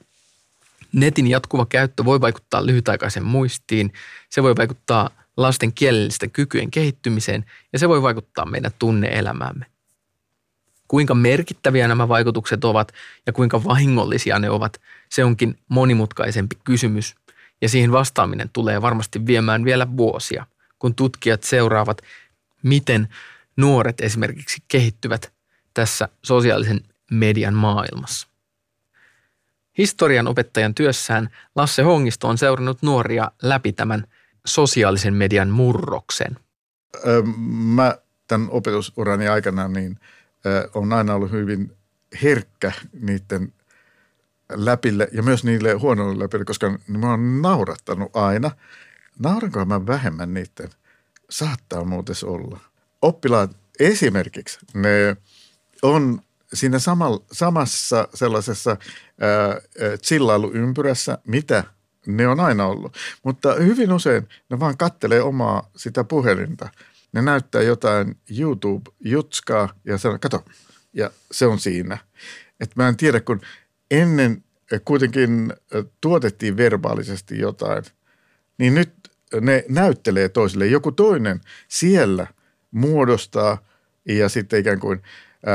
Netin 0.94 1.28
jatkuva 1.28 1.66
käyttö 1.66 2.06
voi 2.06 2.22
vaikuttaa 2.22 2.66
lyhytaikaisen 2.66 3.24
muistiin, 3.24 3.94
se 4.30 4.44
voi 4.44 4.56
vaikuttaa– 4.56 5.10
lasten 5.38 5.74
kielellisten 5.74 6.32
kykyjen 6.32 6.72
kehittymiseen 6.72 7.46
ja 7.74 7.80
se 7.80 7.90
voi 7.90 8.02
vaikuttaa 8.02 8.46
meidän 8.46 8.72
tunneelämäämme. 8.80 9.66
Kuinka 10.88 11.16
merkittäviä 11.16 11.88
nämä 11.88 12.08
vaikutukset 12.08 12.66
ovat 12.66 12.92
ja 13.26 13.34
kuinka 13.34 13.64
vahingollisia 13.64 14.40
ne 14.40 14.50
ovat, 14.50 14.82
se 15.10 15.24
onkin 15.24 15.60
monimutkaisempi 15.68 16.56
kysymys 16.64 17.16
ja 17.62 17.70
siihen 17.70 17.92
vastaaminen 17.92 18.50
tulee 18.54 18.82
varmasti 18.82 19.26
viemään 19.26 19.66
vielä 19.66 19.98
vuosia, 19.98 20.46
kun 20.80 20.96
tutkijat 20.96 21.44
seuraavat, 21.44 22.02
miten 22.64 23.08
nuoret 23.58 24.02
esimerkiksi 24.02 24.64
kehittyvät 24.68 25.34
tässä 25.74 26.10
sosiaalisen 26.22 26.82
median 27.12 27.54
maailmassa. 27.54 28.28
Historian 29.78 30.28
opettajan 30.28 30.76
työssään 30.76 31.30
Lasse 31.56 31.82
Hongisto 31.82 32.28
on 32.28 32.38
seurannut 32.38 32.82
nuoria 32.82 33.32
läpi 33.42 33.74
tämän 33.74 34.08
sosiaalisen 34.46 35.14
median 35.14 35.50
murroksen? 35.50 36.38
Mä 37.48 37.98
tämän 38.28 38.48
opetusurani 38.52 39.28
aikana 39.28 39.68
niin 39.68 40.00
on 40.74 40.94
aina 40.94 41.16
ollut 41.16 41.32
hyvin 41.32 41.78
herkkä 42.24 42.72
niiden 43.02 43.54
läpille 44.50 45.08
ja 45.12 45.24
myös 45.24 45.44
niille 45.44 45.74
huonoille 45.74 46.24
läpille, 46.24 46.46
koska 46.46 46.80
mä 46.88 47.10
oon 47.10 47.42
naurattanut 47.42 48.16
aina. 48.16 48.52
Nauranko 49.20 49.66
mä 49.66 49.88
vähemmän 49.88 50.34
niiden? 50.34 50.70
Saattaa 51.30 51.84
muuten 51.84 52.16
olla. 52.24 52.60
Oppilaat 53.02 53.52
esimerkiksi, 53.80 54.60
ne 54.74 55.18
on 55.82 56.22
siinä 56.54 56.78
samassa 57.32 58.08
sellaisessa 58.14 58.72
äh, 58.72 58.78
chillailuympyrässä, 60.02 61.18
mitä 61.28 61.64
ne 62.08 62.28
on 62.28 62.40
aina 62.40 62.66
ollut. 62.66 62.98
Mutta 63.24 63.54
hyvin 63.54 63.94
usein 63.94 64.28
ne 64.50 64.60
vaan 64.60 64.78
kattelee 64.78 65.22
omaa 65.22 65.72
sitä 65.76 66.04
puhelinta. 66.04 66.70
Ne 67.14 67.22
näyttää 67.22 67.62
jotain 67.62 68.18
YouTube-jutskaa 68.40 69.70
ja 69.86 69.98
sanoo, 69.98 70.18
kato, 70.22 70.46
ja 70.94 71.12
se 71.32 71.46
on 71.46 71.60
siinä. 71.60 71.98
Että 72.60 72.74
mä 72.76 72.88
en 72.88 72.98
tiedä, 72.98 73.20
kun 73.20 73.42
ennen 73.92 74.44
kuitenkin 74.86 75.54
tuotettiin 76.02 76.58
verbaalisesti 76.58 77.40
jotain, 77.40 77.84
niin 78.58 78.76
nyt 78.76 78.94
ne 79.42 79.66
näyttelee 79.70 80.30
toisille. 80.30 80.68
Joku 80.68 80.92
toinen 80.92 81.42
siellä 81.68 82.28
muodostaa 82.72 83.58
ja 84.06 84.30
sitten 84.30 84.60
ikään 84.60 84.80
kuin– 84.80 85.02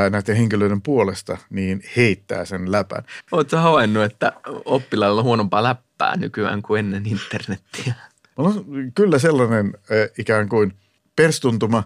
näiden 0.09 0.35
henkilöiden 0.35 0.81
puolesta, 0.81 1.37
niin 1.49 1.83
heittää 1.95 2.45
sen 2.45 2.71
läpän. 2.71 3.03
Oletko 3.31 3.57
havainnut, 3.57 4.03
että 4.03 4.33
oppilailla 4.65 5.19
on 5.21 5.25
huonompaa 5.25 5.63
läppää 5.63 6.17
nykyään 6.17 6.61
kuin 6.61 6.79
ennen 6.79 7.05
internettiä? 7.05 7.93
On 8.37 8.65
kyllä 8.95 9.19
sellainen 9.19 9.73
ikään 10.17 10.49
kuin 10.49 10.73
perstuntuma, 11.15 11.83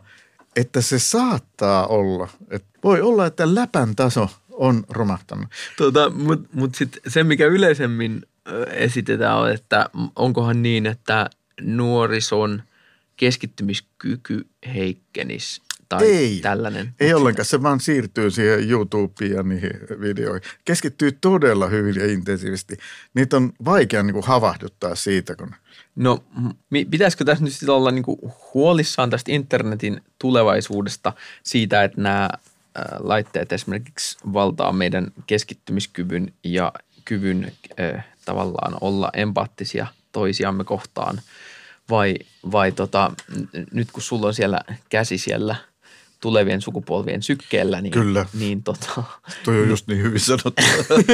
että 0.55 0.81
se 0.81 0.99
saattaa 0.99 1.87
olla. 1.87 2.27
Että 2.49 2.79
voi 2.83 3.01
olla, 3.01 3.25
että 3.25 3.55
läpän 3.55 3.95
taso 3.95 4.29
on 4.51 4.83
romahtanut. 4.89 5.47
Tota, 5.77 6.09
Mutta 6.09 6.49
mut 6.53 6.75
sitten 6.75 7.01
se, 7.07 7.23
mikä 7.23 7.45
yleisemmin 7.45 8.21
esitetään, 8.71 9.37
on, 9.37 9.51
että 9.51 9.89
onkohan 10.15 10.63
niin, 10.63 10.85
että 10.85 11.29
nuorison 11.61 12.63
keskittymiskyky 13.17 14.47
heikkenisi 14.73 15.61
tai 15.97 16.07
ei, 16.07 16.39
tällainen. 16.41 16.95
Ei 16.99 17.13
ollenkaan, 17.13 17.45
se 17.45 17.63
vaan 17.63 17.79
siirtyy 17.79 18.31
siihen 18.31 18.69
YouTubeen 18.69 19.31
ja 19.31 19.43
niihin 19.43 19.71
videoihin. 20.01 20.41
Keskittyy 20.65 21.11
todella 21.11 21.67
hyvin 21.67 21.95
ja 21.95 22.11
intensiivisesti. 22.11 22.77
Niitä 23.13 23.37
on 23.37 23.53
vaikea 23.65 24.03
niin 24.03 24.13
kuin 24.13 24.25
havahduttaa 24.25 24.95
siitä, 24.95 25.35
kun 25.35 25.55
No 25.95 26.23
pitäisikö 26.89 27.25
tässä 27.25 27.43
nyt 27.43 27.69
olla 27.69 27.91
niin 27.91 28.03
kuin 28.03 28.19
huolissaan 28.53 29.09
tästä 29.09 29.31
internetin 29.31 30.01
tulevaisuudesta 30.19 31.13
siitä, 31.43 31.83
että 31.83 32.01
nämä 32.01 32.29
laitteet 32.99 33.53
esimerkiksi 33.53 34.17
valtaa 34.33 34.71
meidän 34.71 35.11
keskittymiskyvyn 35.27 36.33
ja 36.43 36.73
kyvyn 37.05 37.51
äh, 37.79 38.05
tavallaan 38.25 38.77
olla 38.81 39.09
empaattisia 39.13 39.87
toisiamme 40.11 40.63
kohtaan 40.63 41.21
vai, 41.89 42.15
vai 42.51 42.71
tota, 42.71 43.11
nyt 43.71 43.91
kun 43.91 44.03
sulla 44.03 44.27
on 44.27 44.33
siellä 44.33 44.61
käsi 44.89 45.17
siellä 45.17 45.55
tulevien 46.23 46.61
sukupolvien 46.61 47.23
sykkeellä, 47.23 47.81
niin, 47.81 47.91
Kyllä. 47.91 48.25
niin 48.33 48.63
tota, 48.63 49.03
Toi 49.43 49.61
on 49.61 49.69
just 49.69 49.87
niin 49.87 50.03
hyvin 50.03 50.19
sanottu. 50.19 50.53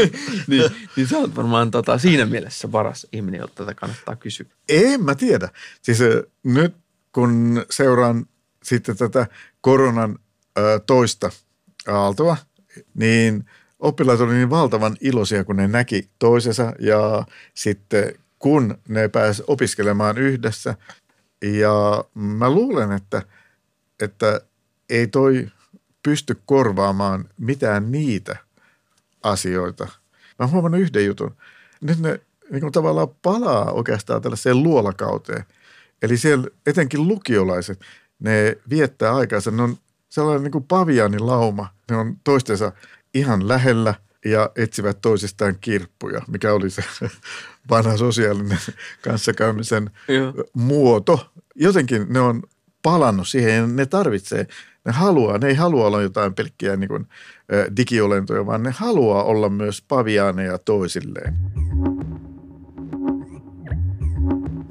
niin, 0.48 0.72
niin 0.96 1.08
sä 1.08 1.18
oot 1.18 1.36
varmaan 1.36 1.72
tota, 1.72 1.98
siinä 1.98 2.26
mielessä 2.26 2.68
paras 2.68 3.08
ihminen, 3.12 3.40
jolta 3.40 3.54
tätä 3.56 3.74
kannattaa 3.74 4.16
kysyä. 4.16 4.46
En 4.70 5.04
mä 5.04 5.16
tiedä. 5.16 5.50
Siis 5.82 6.00
nyt 6.44 6.76
kun 7.12 7.66
seuraan 7.70 8.26
sitten 8.64 8.98
tätä 8.98 9.28
koronan 9.62 10.20
ö, 10.58 10.80
toista 10.88 11.30
aaltoa, 11.88 12.38
niin 12.94 13.46
oppilaat 13.80 14.20
olivat 14.20 14.36
niin 14.36 14.50
valtavan 14.50 14.98
iloisia, 15.02 15.44
kun 15.44 15.56
ne 15.56 15.68
näki 15.68 16.10
toisensa 16.20 16.74
ja 16.80 17.26
sitten 17.54 18.14
kun 18.40 18.78
ne 18.88 19.08
pääsivät 19.08 19.50
opiskelemaan 19.50 20.18
yhdessä. 20.18 20.76
Ja 21.42 22.04
mä 22.14 22.50
luulen, 22.50 22.92
että, 22.92 23.22
että 24.00 24.42
ei 24.90 25.08
toi 25.08 25.48
pysty 26.04 26.42
korvaamaan 26.46 27.30
mitään 27.38 27.92
niitä 27.92 28.38
asioita. 29.24 29.84
Mä 29.86 30.46
oon 30.46 30.52
huomannut 30.52 30.82
yhden 30.82 31.06
jutun. 31.06 31.36
Nyt 31.82 32.00
ne 32.00 32.20
niin 32.52 32.62
kuin 32.62 32.72
tavallaan 32.72 33.08
palaa 33.22 33.72
oikeastaan 33.72 34.22
tällaiseen 34.22 34.64
luolakauteen. 34.64 35.44
Eli 36.02 36.18
siellä 36.18 36.48
etenkin 36.66 37.08
lukiolaiset, 37.08 37.80
ne 38.20 38.58
viettää 38.70 39.16
aikaansa, 39.16 39.52
ne 39.52 39.62
on 39.64 39.78
sellainen 40.10 40.44
niin 40.44 40.52
kuin 40.52 40.64
paviaanin 40.64 41.28
lauma. 41.28 41.68
Ne 41.92 41.98
on 41.98 42.18
toistensa 42.24 42.72
ihan 43.14 43.48
lähellä 43.48 43.94
ja 44.26 44.50
etsivät 44.56 45.02
toisistaan 45.02 45.56
kirppuja, 45.62 46.22
mikä 46.28 46.54
oli 46.54 46.70
se 46.70 46.84
vanha 47.70 47.98
sosiaalinen 47.98 48.60
kanssakäymisen 49.02 49.92
Joo. 50.08 50.34
muoto. 50.54 51.32
Jotenkin 51.56 52.06
ne 52.10 52.20
on 52.20 52.44
palannut 52.82 53.28
siihen 53.28 53.56
ja 53.56 53.68
ne 53.68 53.86
tarvitsee, 53.86 54.48
ne 54.86 54.92
haluaa, 54.92 55.38
ne 55.38 55.48
ei 55.48 55.56
halua 55.56 55.88
olla 55.88 56.02
jotain 56.02 56.34
pelkkiä 56.34 56.76
niin 56.76 56.88
kuin, 56.88 57.08
digiolentoja, 57.78 58.46
vaan 58.46 58.64
ne 58.64 58.74
haluaa 58.78 59.24
olla 59.24 59.50
myös 59.50 59.82
paviaaneja 59.88 60.58
toisilleen. 60.58 61.38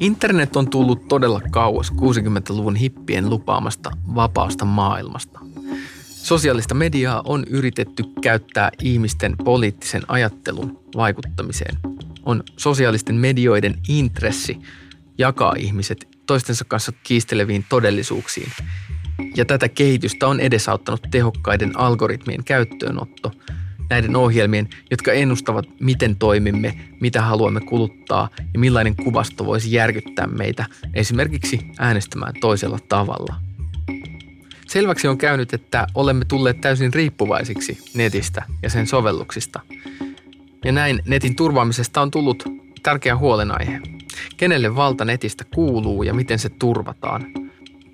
Internet 0.01 0.57
on 0.57 0.71
tullut 0.71 1.09
todella 1.09 1.41
kauas 1.51 1.93
60-luvun 1.93 2.77
hippien 2.77 3.31
lupaamasta 3.31 3.91
vapaasta 4.15 4.65
maailmasta. 4.65 5.41
Sosiaalista 6.05 6.75
mediaa 6.75 7.23
on 7.25 7.45
yritetty 7.51 8.05
käyttää 8.21 8.71
ihmisten 8.83 9.35
poliittisen 9.45 10.03
ajattelun 10.09 10.79
vaikuttamiseen. 10.97 11.79
On 12.25 12.43
sosiaalisten 12.57 13.17
medioiden 13.17 13.79
intressi 13.89 14.59
jakaa 15.19 15.55
ihmiset 15.59 16.09
toistensa 16.27 16.65
kanssa 16.65 16.93
kiisteleviin 17.03 17.65
todellisuuksiin. 17.69 18.53
Ja 19.37 19.45
tätä 19.45 19.69
kehitystä 19.69 20.29
on 20.29 20.41
edesauttanut 20.41 21.01
tehokkaiden 21.11 21.79
algoritmien 21.79 22.45
käyttöönotto– 22.45 23.33
näiden 23.91 24.17
ohjelmien, 24.17 24.69
jotka 24.91 25.13
ennustavat, 25.13 25.67
miten 25.81 26.17
toimimme, 26.17 26.79
mitä 27.01 27.23
haluamme 27.23 27.61
kuluttaa 27.61 28.29
ja 28.55 28.59
millainen 28.59 28.97
kuvasto 28.97 29.47
voisi 29.47 29.73
järkyttää 29.73 30.27
meitä 30.27 30.65
esimerkiksi 30.95 31.61
äänestämään 31.79 32.35
toisella 32.41 32.79
tavalla. 32.89 33.35
Selväksi 34.69 35.09
on 35.09 35.19
käynyt, 35.19 35.55
että 35.55 35.87
olemme 35.95 36.25
tulleet 36.25 36.61
täysin 36.61 36.95
riippuvaisiksi 36.95 37.79
netistä 37.95 38.43
ja 38.63 38.71
sen 38.71 38.87
sovelluksista. 38.87 39.61
Ja 40.65 40.73
näin 40.73 41.03
netin 41.07 41.37
turvaamisesta 41.37 42.01
on 42.01 42.11
tullut 42.11 42.45
tärkeä 42.83 43.17
huolenaihe. 43.17 43.81
Kenelle 44.37 44.77
valta 44.77 45.05
netistä 45.05 45.45
kuuluu 45.55 46.03
ja 46.03 46.15
miten 46.15 46.39
se 46.39 46.49
turvataan? 46.49 47.48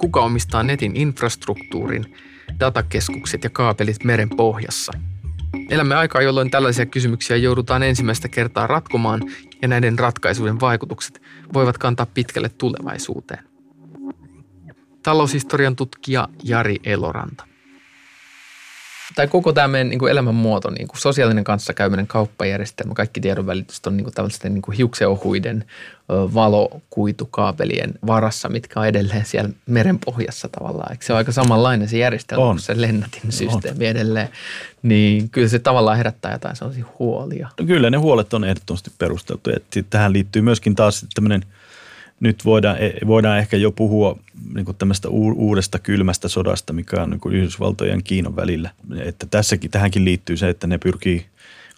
Kuka 0.04 0.20
omistaa 0.20 0.62
netin 0.62 0.96
infrastruktuurin, 0.96 2.16
datakeskukset 2.60 3.44
ja 3.44 3.50
kaapelit 3.50 4.04
meren 4.04 4.28
pohjassa– 4.28 4.92
Elämme 5.70 5.94
aikaa, 5.94 6.22
jolloin 6.22 6.50
tällaisia 6.50 6.86
kysymyksiä 6.86 7.36
joudutaan 7.36 7.82
ensimmäistä 7.82 8.28
kertaa 8.28 8.66
ratkomaan 8.66 9.22
ja 9.62 9.68
näiden 9.68 9.98
ratkaisujen 9.98 10.60
vaikutukset 10.60 11.22
voivat 11.52 11.78
kantaa 11.78 12.06
pitkälle 12.14 12.48
tulevaisuuteen. 12.48 13.44
Taloushistorian 15.02 15.76
tutkija 15.76 16.28
Jari 16.42 16.76
Eloranta 16.84 17.44
tai 19.14 19.28
koko 19.28 19.52
tämä 19.52 19.68
meidän 19.68 19.88
niin 19.88 19.98
kuin 19.98 20.12
elämänmuoto, 20.12 20.70
niin 20.70 20.88
kuin 20.88 21.00
sosiaalinen 21.00 21.44
kanssakäyminen, 21.44 22.06
kauppajärjestelmä, 22.06 22.94
kaikki 22.94 23.20
tiedonvälitys 23.20 23.80
on 23.86 23.96
niin 23.96 24.04
kuin 24.04 24.14
tällaisten 24.14 24.54
niin 24.54 24.62
kuin 24.62 24.76
hiukseohuiden 24.76 25.64
valokuitukaapelien 26.08 27.94
varassa, 28.06 28.48
mitkä 28.48 28.80
on 28.80 28.86
edelleen 28.86 29.24
siellä 29.24 29.50
meren 29.66 29.98
pohjassa 30.04 30.48
tavallaan. 30.48 30.92
Eikö 30.92 31.04
se 31.04 31.12
ole 31.12 31.18
aika 31.18 31.32
samanlainen 31.32 31.88
se 31.88 31.98
järjestelmä 31.98 32.44
kuin 32.44 32.60
se 32.60 32.80
Lennatin 32.80 33.32
systeemi 33.32 33.84
on. 33.84 33.90
edelleen? 33.90 34.28
Niin 34.82 35.30
kyllä 35.30 35.48
se 35.48 35.58
tavallaan 35.58 35.96
herättää 35.96 36.32
jotain 36.32 36.56
sellaisia 36.56 36.84
huolia. 36.98 37.48
No 37.60 37.66
kyllä 37.66 37.90
ne 37.90 37.96
huolet 37.96 38.34
on 38.34 38.44
ehdottomasti 38.44 38.90
perusteltu. 38.98 39.50
Sitten 39.50 39.84
tähän 39.90 40.12
liittyy 40.12 40.42
myöskin 40.42 40.74
taas 40.74 41.06
tämmöinen– 41.14 41.42
nyt 42.20 42.44
voidaan, 42.44 42.76
e, 42.78 42.92
voidaan 43.06 43.38
ehkä 43.38 43.56
jo 43.56 43.72
puhua 43.72 44.18
niin 44.54 44.76
tämmöistä 44.78 45.08
uudesta 45.08 45.78
kylmästä 45.78 46.28
sodasta, 46.28 46.72
mikä 46.72 47.02
on 47.02 47.10
niin 47.10 47.32
Yhdysvaltojen 47.32 47.98
ja 47.98 48.02
Kiinan 48.04 48.36
välillä. 48.36 48.70
Että 49.00 49.26
tässäkin, 49.30 49.70
tähänkin 49.70 50.04
liittyy 50.04 50.36
se, 50.36 50.48
että 50.48 50.66
ne 50.66 50.78
pyrkii 50.78 51.26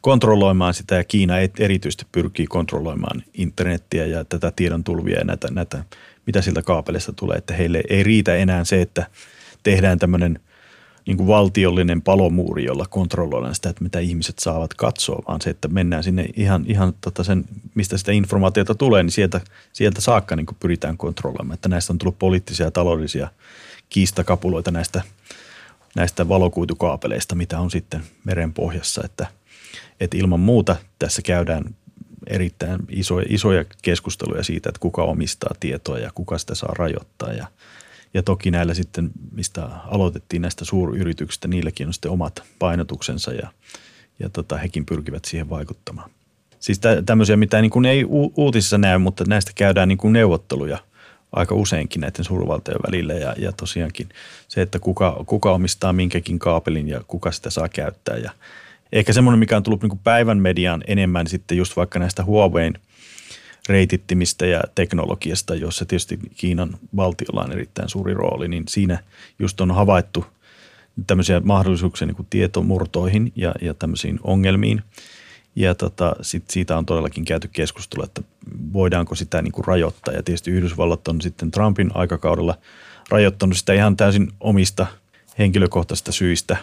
kontrolloimaan 0.07 0.75
sitä 0.75 0.95
ja 0.95 1.05
Kiina 1.05 1.35
erityisesti 1.59 2.07
pyrkii 2.13 2.47
kontrolloimaan 2.47 3.23
internettiä 3.35 4.07
ja 4.07 4.25
tätä 4.25 4.53
tiedon 4.57 4.85
tulvia 4.85 5.19
ja 5.19 5.25
näitä, 5.25 5.49
näitä 5.51 5.85
mitä 6.27 6.43
siltä 6.43 6.63
kaapelista 6.63 7.13
tulee. 7.13 7.37
Että 7.37 7.55
heille 7.55 7.83
ei 7.89 8.03
riitä 8.03 8.35
enää 8.35 8.65
se, 8.65 8.83
että 8.83 9.07
tehdään 9.63 9.99
tämmöinen– 9.99 10.39
niin 11.07 11.17
kuin 11.17 11.27
valtiollinen 11.27 12.03
palomuuri, 12.03 12.65
jolla 12.65 12.87
kontrolloidaan 12.91 13.55
sitä, 13.55 13.69
että 13.69 13.83
mitä 13.83 13.99
ihmiset 13.99 14.39
saavat 14.39 14.75
katsoa, 14.75 15.23
vaan 15.29 15.41
se, 15.41 15.51
että 15.51 15.69
mennään 15.69 16.05
sinne 16.05 16.27
ihan, 16.37 16.65
ihan 16.67 16.95
tota 17.01 17.25
sen, 17.25 17.45
mistä 17.75 17.99
sitä 17.99 18.13
informaatiota 18.13 18.75
tulee, 18.75 19.03
niin 19.03 19.13
sieltä, 19.13 19.41
sieltä 19.73 20.01
saakka 20.01 20.37
niin 20.37 20.47
kuin 20.47 20.57
pyritään 20.61 20.97
kontrolloimaan. 20.97 21.55
Että 21.55 21.69
näistä 21.69 21.93
on 21.93 21.99
tullut 21.99 22.19
poliittisia 22.19 22.67
ja 22.67 22.71
taloudellisia 22.71 23.29
kiistakapuloita 23.89 24.71
näistä, 24.71 25.03
näistä 25.97 26.29
valokuitukaapeleista, 26.29 27.35
mitä 27.35 27.61
on 27.61 27.71
sitten 27.71 28.03
meren 28.25 28.53
pohjassa, 28.53 29.03
että, 29.05 29.27
että 30.01 30.17
ilman 30.17 30.41
muuta 30.41 30.77
tässä 30.99 31.23
käydään 31.23 31.75
erittäin 32.27 32.81
isoja, 32.89 33.27
isoja 33.29 33.65
keskusteluja 33.83 34.43
siitä, 34.43 34.69
että 34.69 34.81
kuka 34.81 35.03
omistaa 35.03 35.55
tietoa 35.61 35.99
ja 35.99 36.11
kuka 36.15 36.39
sitä 36.39 36.55
saa 36.55 36.75
rajoittaa. 36.77 37.33
Ja– 37.33 37.47
ja 38.17 38.23
toki 38.23 38.51
näillä 38.51 38.75
sitten, 38.75 39.11
mistä 39.33 39.69
aloitettiin 39.87 40.43
näistä 40.43 40.65
suuryrityksistä, 40.65 41.49
niilläkin 41.49 41.87
on 41.87 41.93
sitten 41.93 42.11
omat 42.11 42.43
painotuksensa 42.59 43.33
ja, 43.33 43.49
ja 44.19 44.29
tota, 44.29 44.57
hekin 44.57 44.87
pyrkivät 44.87 45.25
siihen 45.25 45.51
vaikuttamaan. 45.51 46.11
Siis 46.61 46.79
tä, 46.79 47.03
tämmöisiä, 47.03 47.37
mitä 47.37 47.61
niin 47.61 47.71
kuin 47.71 47.85
ei 47.85 48.05
u- 48.05 48.33
uutisissa 48.37 48.79
näy, 48.79 48.99
mutta 48.99 49.25
näistä 49.29 49.53
käydään 49.55 49.89
niin 49.89 49.99
kuin 49.99 50.13
neuvotteluja 50.13 50.79
aika 51.33 51.55
useinkin 51.55 52.01
näiden 52.01 52.25
suurvaltojen 52.25 52.81
välillä. 52.87 53.15
Ja, 53.15 53.35
ja 53.39 53.53
tosiaankin 53.53 54.09
se, 54.49 54.63
että 54.63 54.79
kuka, 54.79 55.23
kuka 55.27 55.53
omistaa 55.53 55.93
minkäkin 55.93 56.39
kaapelin 56.39 56.89
ja 56.89 57.01
kuka 57.07 57.33
sitä 57.33 57.51
saa 57.51 57.69
käyttää. 57.69 58.17
Ja 58.17 58.31
ehkä 58.93 59.13
semmoinen, 59.13 59.39
mikä 59.39 59.57
on 59.57 59.63
tullut 59.63 59.83
niin 59.83 60.01
päivän 60.05 60.39
mediaan 60.39 60.85
enemmän 60.87 61.27
sitten 61.27 61.59
just 61.59 61.77
vaikka 61.77 61.99
näistä 61.99 62.25
Huawein– 62.25 62.75
reitittimistä 63.69 64.47
ja 64.47 64.63
teknologiasta, 64.75 65.55
jossa 65.55 65.85
tietysti 65.85 66.19
Kiinan 66.37 66.77
valtiolla 66.97 67.43
on 67.43 67.53
erittäin 67.53 67.89
suuri 67.89 68.15
rooli, 68.15 68.49
niin 68.49 68.65
siinä 68.69 68.99
just 69.39 69.61
on 69.61 69.71
havaittu 69.71 70.27
tämmöisiä 71.07 71.41
mahdollisuuksia 71.41 72.07
niin 72.07 72.17
kuin 72.17 72.27
tietomurtoihin 72.31 73.33
ja, 73.37 73.55
ja 73.61 73.75
tämmöisiin 73.75 74.19
ongelmiin. 74.23 74.83
Ja 75.57 75.75
tota, 75.75 76.17
sit 76.23 76.51
siitä 76.51 76.79
on 76.79 76.87
todellakin 76.87 77.25
käyty 77.25 77.49
keskustelua, 77.53 78.05
että 78.05 78.23
voidaanko 78.73 79.15
sitä 79.15 79.43
niin 79.43 79.53
kuin 79.53 79.65
rajoittaa. 79.65 80.15
Ja 80.15 80.23
tietysti 80.23 80.51
Yhdysvallat 80.51 81.09
on 81.09 81.21
sitten 81.21 81.51
Trumpin 81.51 81.91
aikakaudella 81.95 82.59
rajoittanut 83.11 83.57
sitä 83.57 83.73
ihan 83.73 83.97
täysin 83.97 84.33
omista 84.41 84.87
henkilökohtaisista 85.39 86.13
syistä. 86.13 86.57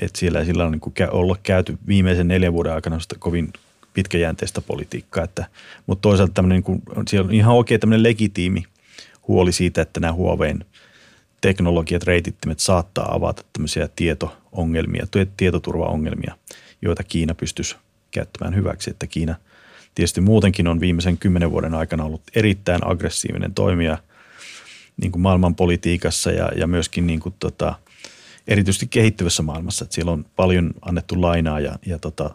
Että 0.00 0.18
siellä 0.18 0.44
sillä 0.44 0.64
on 0.64 0.72
niin 0.72 0.80
kuin 0.80 0.94
olla 1.10 1.36
käyty 1.42 1.78
viimeisen 1.86 2.28
neljän 2.28 2.52
vuoden 2.52 2.72
aikana 2.72 2.98
kovin 3.18 3.52
pitkäjänteistä 3.94 4.60
politiikkaa. 4.60 5.24
Että, 5.24 5.46
mutta 5.86 6.02
toisaalta 6.02 6.32
tämmöinen, 6.32 6.62
kun, 6.62 6.82
siellä 7.08 7.28
on 7.28 7.34
ihan 7.34 7.54
oikein 7.54 7.80
tämmöinen 7.80 8.02
legitiimi 8.02 8.64
huoli 9.28 9.52
siitä, 9.52 9.82
että 9.82 10.00
nämä 10.00 10.12
Huaweiin 10.12 10.64
teknologiat, 11.40 12.02
reitittimet 12.02 12.60
saattaa 12.60 13.14
avata 13.14 13.44
tämmöisiä 13.52 13.88
tieto-ongelmia, 13.96 15.06
tietoturvaongelmia, 15.36 16.34
joita 16.82 17.02
Kiina 17.02 17.34
pystyisi 17.34 17.76
käyttämään 18.10 18.54
hyväksi. 18.54 18.90
Että 18.90 19.06
Kiina 19.06 19.34
tietysti 19.94 20.20
muutenkin 20.20 20.68
on 20.68 20.80
viimeisen 20.80 21.18
kymmenen 21.18 21.50
vuoden 21.50 21.74
aikana 21.74 22.04
ollut 22.04 22.22
erittäin 22.34 22.86
aggressiivinen 22.86 23.54
toimija 23.54 23.98
niin 24.96 25.12
kuin 25.12 25.22
maailmanpolitiikassa 25.22 26.30
ja, 26.30 26.50
ja 26.56 26.66
myöskin 26.66 27.06
niin 27.06 27.20
kuin 27.20 27.34
tota, 27.38 27.74
erityisesti 28.48 28.86
kehittyvässä 28.86 29.42
maailmassa. 29.42 29.84
Että 29.84 29.94
siellä 29.94 30.12
on 30.12 30.26
paljon 30.36 30.70
annettu 30.82 31.20
lainaa 31.20 31.60
ja, 31.60 31.78
ja 31.86 31.98
tota, 31.98 32.30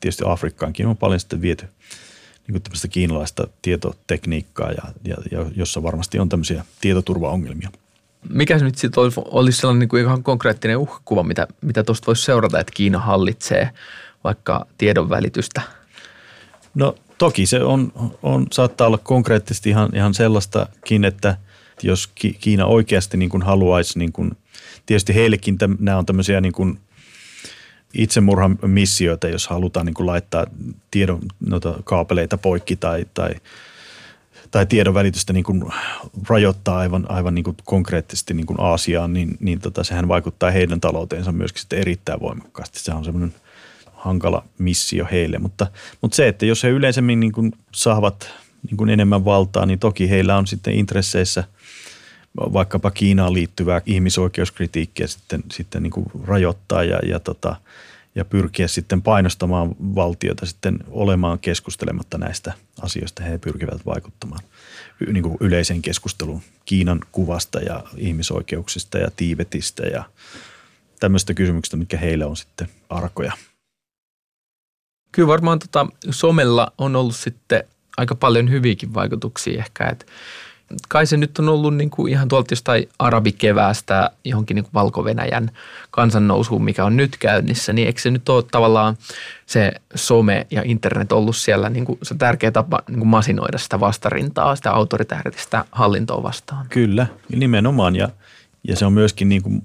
tietysti 0.00 0.24
Afrikkaankin 0.26 0.86
on 0.86 0.96
paljon 0.96 1.20
sitten 1.20 1.40
viety 1.40 1.68
niin 2.46 2.52
kuin 2.52 2.62
tämmöistä 2.62 2.88
kiinalaista 2.88 3.46
tietotekniikkaa, 3.62 4.72
ja, 4.72 4.82
ja, 5.04 5.16
ja 5.30 5.46
jossa 5.56 5.82
varmasti 5.82 6.18
on 6.18 6.28
tämmöisiä 6.28 6.64
tietoturvaongelmia. 6.80 7.70
Mikä 8.28 8.58
se 8.58 8.64
nyt 8.64 8.78
sitten 8.78 9.02
olisi 9.24 9.60
sellainen 9.60 9.78
niin 9.80 9.88
kuin 9.88 10.02
ihan 10.02 10.22
konkreettinen 10.22 10.78
uhkakuva, 10.78 11.22
mitä, 11.22 11.46
mitä 11.60 11.82
tuosta 11.82 12.06
voisi 12.06 12.24
seurata, 12.24 12.60
että 12.60 12.72
Kiina 12.76 12.98
hallitsee 12.98 13.70
vaikka 14.24 14.66
tiedon 14.78 15.10
välitystä? 15.10 15.62
No 16.74 16.94
toki 17.18 17.46
se 17.46 17.62
on, 17.62 17.92
on, 18.22 18.46
saattaa 18.52 18.86
olla 18.86 18.98
konkreettisesti 18.98 19.70
ihan, 19.70 19.90
ihan 19.94 20.14
sellaistakin, 20.14 21.04
että 21.04 21.36
jos 21.82 22.10
Kiina 22.40 22.66
oikeasti 22.66 23.16
niin 23.16 23.30
kuin 23.30 23.42
haluaisi, 23.42 23.98
niin 23.98 24.12
kuin, 24.12 24.36
tietysti 24.86 25.14
heillekin 25.14 25.58
täm, 25.58 25.76
nämä 25.80 25.98
on 25.98 26.06
tämmöisiä 26.06 26.40
niin 26.40 26.52
kuin– 26.52 26.78
itsemurhan 27.94 28.58
missioita, 28.66 29.28
jos 29.28 29.46
halutaan 29.46 29.86
niin 29.86 29.94
kuin 29.94 30.06
laittaa 30.06 30.46
tiedon 30.90 31.20
noita 31.46 31.74
kaapeleita 31.84 32.38
poikki 32.38 32.76
tai, 32.76 33.06
tai, 33.14 33.34
tai 34.50 34.66
tiedon 34.66 34.94
välitystä 34.94 35.32
niin 35.32 35.44
kuin 35.44 35.64
rajoittaa 36.28 36.78
aivan, 36.78 37.10
aivan 37.10 37.34
niin 37.34 37.44
kuin 37.44 37.56
konkreettisesti 37.64 38.34
niin 38.34 38.46
kuin 38.46 38.60
Aasiaan, 38.60 39.12
niin, 39.12 39.36
niin 39.40 39.60
tota, 39.60 39.84
sehän 39.84 40.08
vaikuttaa 40.08 40.50
heidän 40.50 40.80
talouteensa 40.80 41.32
myöskin 41.32 41.78
erittäin 41.78 42.20
voimakkaasti. 42.20 42.78
Se 42.80 42.94
on 42.94 43.04
semmoinen 43.04 43.34
hankala 43.92 44.44
missio 44.58 45.06
heille, 45.10 45.38
mutta, 45.38 45.66
mutta 46.00 46.16
se, 46.16 46.28
että 46.28 46.46
jos 46.46 46.62
he 46.62 46.68
yleisemmin 46.68 47.20
niin 47.20 47.32
kuin 47.32 47.52
saavat 47.72 48.30
niin 48.70 48.76
kuin 48.76 48.90
enemmän 48.90 49.24
valtaa, 49.24 49.66
niin 49.66 49.78
toki 49.78 50.10
heillä 50.10 50.36
on 50.36 50.46
sitten 50.46 50.74
intresseissä– 50.74 51.44
vaikkapa 52.36 52.90
Kiinaan 52.90 53.32
liittyvää 53.32 53.80
ihmisoikeuskritiikkiä 53.86 55.06
sitten, 55.06 55.42
sitten 55.52 55.82
niin 55.82 55.90
kuin 55.90 56.06
rajoittaa 56.24 56.84
ja, 56.84 56.98
ja, 57.06 57.20
tota, 57.20 57.56
ja 58.14 58.24
pyrkiä 58.24 58.68
sitten 58.68 59.02
painostamaan 59.02 59.74
valtiota 59.80 60.46
sitten 60.46 60.78
olemaan 60.90 61.38
keskustelematta 61.38 62.18
näistä 62.18 62.52
asioista. 62.82 63.22
He 63.22 63.38
pyrkivät 63.38 63.86
vaikuttamaan 63.86 64.42
niin 65.12 65.22
kuin 65.22 65.36
yleiseen 65.40 65.82
keskusteluun 65.82 66.42
Kiinan 66.64 67.00
kuvasta 67.12 67.60
ja 67.60 67.84
ihmisoikeuksista 67.96 68.98
ja 68.98 69.10
Tiibetistä 69.16 69.82
ja 69.82 70.04
tämmöistä 71.00 71.34
kysymyksistä, 71.34 71.76
mitkä 71.76 71.96
heille 71.96 72.24
on 72.24 72.36
sitten 72.36 72.68
arkoja. 72.88 73.32
Kyllä 75.12 75.28
varmaan 75.28 75.58
tota, 75.58 75.86
somella 76.10 76.72
on 76.78 76.96
ollut 76.96 77.16
sitten 77.16 77.64
aika 77.96 78.14
paljon 78.14 78.50
hyviäkin 78.50 78.94
vaikutuksia 78.94 79.58
ehkä, 79.58 79.88
että 79.88 80.06
kai 80.88 81.06
se 81.06 81.16
nyt 81.16 81.38
on 81.38 81.48
ollut 81.48 81.76
niin 81.76 81.90
kuin 81.90 82.12
ihan 82.12 82.28
tuolta 82.28 82.52
jostain 82.52 82.88
arabikeväästä 82.98 84.10
johonkin 84.24 84.54
niin 84.54 84.64
kuin 84.64 84.74
Valko-Venäjän 84.74 85.50
kansannousuun, 85.90 86.64
mikä 86.64 86.84
on 86.84 86.96
nyt 86.96 87.16
käynnissä, 87.16 87.72
niin 87.72 87.86
eikö 87.86 88.00
se 88.00 88.10
nyt 88.10 88.28
ole 88.28 88.44
tavallaan 88.50 88.96
se 89.46 89.72
some 89.94 90.46
ja 90.50 90.62
internet 90.64 91.12
ollut 91.12 91.36
siellä 91.36 91.68
niin 91.68 91.84
kuin 91.84 91.98
se 92.02 92.14
tärkeä 92.14 92.50
tapa 92.50 92.82
niin 92.88 92.98
kuin 92.98 93.08
masinoida 93.08 93.58
sitä 93.58 93.80
vastarintaa, 93.80 94.56
sitä 94.56 94.70
autoritääristä 94.70 95.64
hallintoa 95.72 96.22
vastaan? 96.22 96.66
Kyllä, 96.68 97.06
nimenomaan 97.36 97.96
ja, 97.96 98.08
ja 98.68 98.76
se 98.76 98.86
on 98.86 98.92
myöskin 98.92 99.28
niin 99.28 99.42
kuin, 99.42 99.62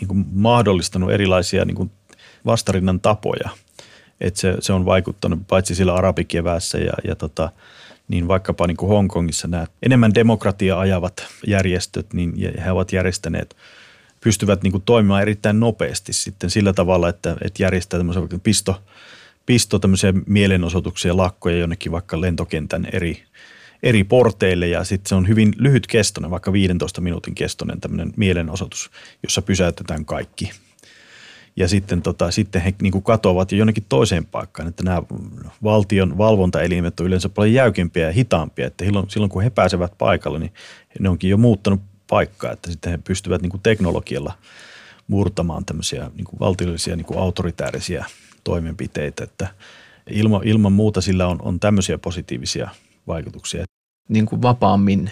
niin 0.00 0.08
kuin 0.08 0.26
mahdollistanut 0.32 1.10
erilaisia 1.10 1.64
niin 1.64 1.76
kuin 1.76 1.90
vastarinnan 2.46 3.00
tapoja. 3.00 3.48
että 4.20 4.40
se, 4.40 4.56
se 4.60 4.72
on 4.72 4.84
vaikuttanut 4.84 5.40
paitsi 5.48 5.74
sillä 5.74 5.94
arabikeväässä 5.94 6.78
ja, 6.78 6.92
ja 7.04 7.14
tota, 7.14 7.50
niin 8.08 8.28
vaikkapa 8.28 8.66
niin 8.66 8.76
kuin 8.76 8.88
Hongkongissa 8.88 9.48
nämä 9.48 9.66
enemmän 9.82 10.14
demokratia 10.14 10.78
ajavat 10.78 11.26
järjestöt, 11.46 12.12
niin 12.12 12.34
he 12.64 12.72
ovat 12.72 12.92
järjestäneet, 12.92 13.56
pystyvät 14.20 14.62
niin 14.62 14.72
kuin 14.72 14.82
toimimaan 14.86 15.22
erittäin 15.22 15.60
nopeasti 15.60 16.12
sitten 16.12 16.50
sillä 16.50 16.72
tavalla, 16.72 17.08
että, 17.08 17.36
että 17.44 17.62
järjestää 17.62 18.00
tämmöisiä 18.00 18.22
pisto, 18.42 18.82
pisto 19.46 19.78
tämmöisiä 19.78 20.12
mielenosoituksia, 20.26 21.16
lakkoja 21.16 21.58
jonnekin 21.58 21.92
vaikka 21.92 22.20
lentokentän 22.20 22.88
eri, 22.92 23.22
eri 23.82 24.04
porteille. 24.04 24.68
Ja 24.68 24.84
sitten 24.84 25.08
se 25.08 25.14
on 25.14 25.28
hyvin 25.28 25.52
lyhyt 25.56 25.86
kestoinen, 25.86 26.30
vaikka 26.30 26.52
15 26.52 27.00
minuutin 27.00 27.34
kestoinen 27.34 27.80
tämmöinen 27.80 28.12
mielenosoitus, 28.16 28.90
jossa 29.22 29.42
pysäytetään 29.42 30.04
kaikki 30.04 30.50
ja 31.58 31.68
sitten, 31.68 32.02
tota, 32.02 32.30
sitten 32.30 32.62
he 32.62 32.74
niin 32.82 32.92
kuin 32.92 33.04
katoavat 33.04 33.52
jo 33.52 33.58
jonnekin 33.58 33.86
toiseen 33.88 34.26
paikkaan, 34.26 34.68
että 34.68 34.82
nämä 34.82 35.02
valtion 35.62 36.18
valvontaelimet 36.18 37.00
on 37.00 37.06
yleensä 37.06 37.28
paljon 37.28 37.54
jäykempiä 37.54 38.06
ja 38.06 38.12
hitaampia, 38.12 38.66
että 38.66 38.84
silloin, 39.08 39.30
kun 39.30 39.42
he 39.42 39.50
pääsevät 39.50 39.92
paikalle, 39.98 40.38
niin 40.38 40.52
ne 41.00 41.08
onkin 41.08 41.30
jo 41.30 41.36
muuttanut 41.36 41.80
paikkaa, 42.10 42.52
että 42.52 42.70
sitten 42.70 42.92
he 42.92 42.98
pystyvät 42.98 43.42
niin 43.42 43.50
kuin 43.50 43.60
teknologialla 43.60 44.32
murtamaan 45.08 45.64
tämmöisiä 45.64 46.10
niin 46.16 46.24
kuin 46.24 46.40
valtiollisia 46.40 46.96
niin 46.96 47.04
kuin 47.04 47.18
autoritäärisiä 47.18 48.04
toimenpiteitä, 48.44 49.24
että 49.24 49.48
ilman, 50.10 50.40
ilman 50.44 50.72
muuta 50.72 51.00
sillä 51.00 51.26
on, 51.26 51.38
on 51.42 51.60
tämmöisiä 51.60 51.98
positiivisia 51.98 52.68
vaikutuksia. 53.06 53.64
Niin 54.08 54.26
kuin 54.26 54.42
vapaammin 54.42 55.10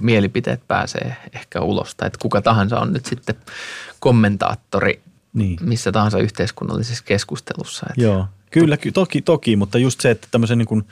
mielipiteet 0.00 0.60
pääsee 0.68 1.16
ehkä 1.32 1.60
ulos, 1.60 1.94
tai 1.94 2.06
että 2.06 2.18
kuka 2.22 2.42
tahansa 2.42 2.80
on 2.80 2.92
nyt 2.92 3.06
sitten 3.06 3.34
kommentaattori 4.00 5.02
niin. 5.32 5.58
missä 5.62 5.92
tahansa 5.92 6.18
yhteiskunnallisessa 6.18 7.04
keskustelussa. 7.04 7.86
Että. 7.90 8.02
Joo, 8.02 8.26
kyllä, 8.50 8.76
ky- 8.76 8.92
toki, 8.92 9.22
toki, 9.22 9.56
mutta 9.56 9.78
just 9.78 10.00
se, 10.00 10.10
että 10.10 10.28
tämmöisen 10.30 10.58
niin 10.58 10.68
kuin, 10.68 10.84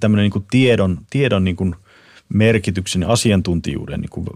tämmöinen 0.00 0.22
niin 0.22 0.32
kuin 0.32 0.46
tiedon, 0.50 0.98
tiedon 1.10 1.44
niin 1.44 1.56
kuin 1.56 1.74
merkityksen 2.28 3.02
ja 3.02 3.08
asiantuntijuuden 3.08 4.00
niin 4.00 4.10
kuin 4.10 4.26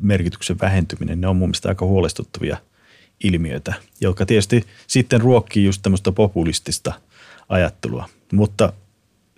merkityksen 0.00 0.60
vähentyminen, 0.60 1.20
ne 1.20 1.28
on 1.28 1.36
mun 1.36 1.48
mielestä 1.48 1.68
aika 1.68 1.86
huolestuttavia 1.86 2.56
ilmiöitä, 3.24 3.74
jotka 4.00 4.26
tietysti 4.26 4.66
sitten 4.86 5.20
ruokkii 5.20 5.64
just 5.64 5.82
tämmöistä 5.82 6.12
populistista 6.12 6.92
ajattelua. 7.48 8.08
Mutta 8.32 8.72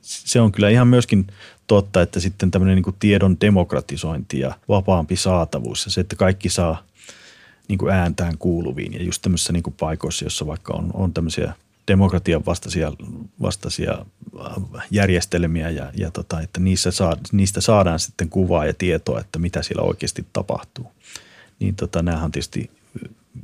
se 0.02 0.40
on 0.40 0.52
kyllä 0.52 0.68
ihan 0.68 0.88
myöskin 0.88 1.26
totta, 1.66 2.02
että 2.02 2.20
sitten 2.20 2.50
tämmöinen 2.50 2.76
niin 2.76 2.84
kuin 2.84 2.96
tiedon 2.98 3.36
demokratisointi 3.40 4.38
ja 4.38 4.54
vapaampi 4.68 5.16
saatavuus 5.16 5.84
ja 5.84 5.90
se, 5.90 6.00
että 6.00 6.16
kaikki 6.16 6.48
saa– 6.48 6.82
niin 7.68 7.78
kuin 7.78 7.94
ääntään 7.94 8.38
kuuluviin 8.38 8.92
ja 8.92 9.02
just 9.02 9.22
tämmöisissä 9.22 9.52
niin 9.52 9.62
kuin 9.62 9.74
paikoissa, 9.80 10.24
jossa 10.24 10.46
vaikka 10.46 10.74
on, 10.74 10.90
on 10.94 11.14
tämmöisiä 11.14 11.52
demokratian 11.88 12.46
vastaisia, 12.46 12.92
vastaisia 13.42 13.92
äh, 14.40 14.86
järjestelmiä 14.90 15.70
ja, 15.70 15.92
ja 15.96 16.10
tota, 16.10 16.40
että 16.40 16.60
niissä 16.60 16.90
saa, 16.90 17.16
niistä 17.32 17.60
saadaan 17.60 17.98
sitten 17.98 18.28
kuvaa 18.28 18.66
ja 18.66 18.74
tietoa, 18.74 19.20
että 19.20 19.38
mitä 19.38 19.62
siellä 19.62 19.82
oikeasti 19.82 20.26
tapahtuu. 20.32 20.92
Niin 21.58 21.74
tota, 21.74 22.02
näähän 22.02 22.24
on 22.24 22.32
tietysti 22.32 22.70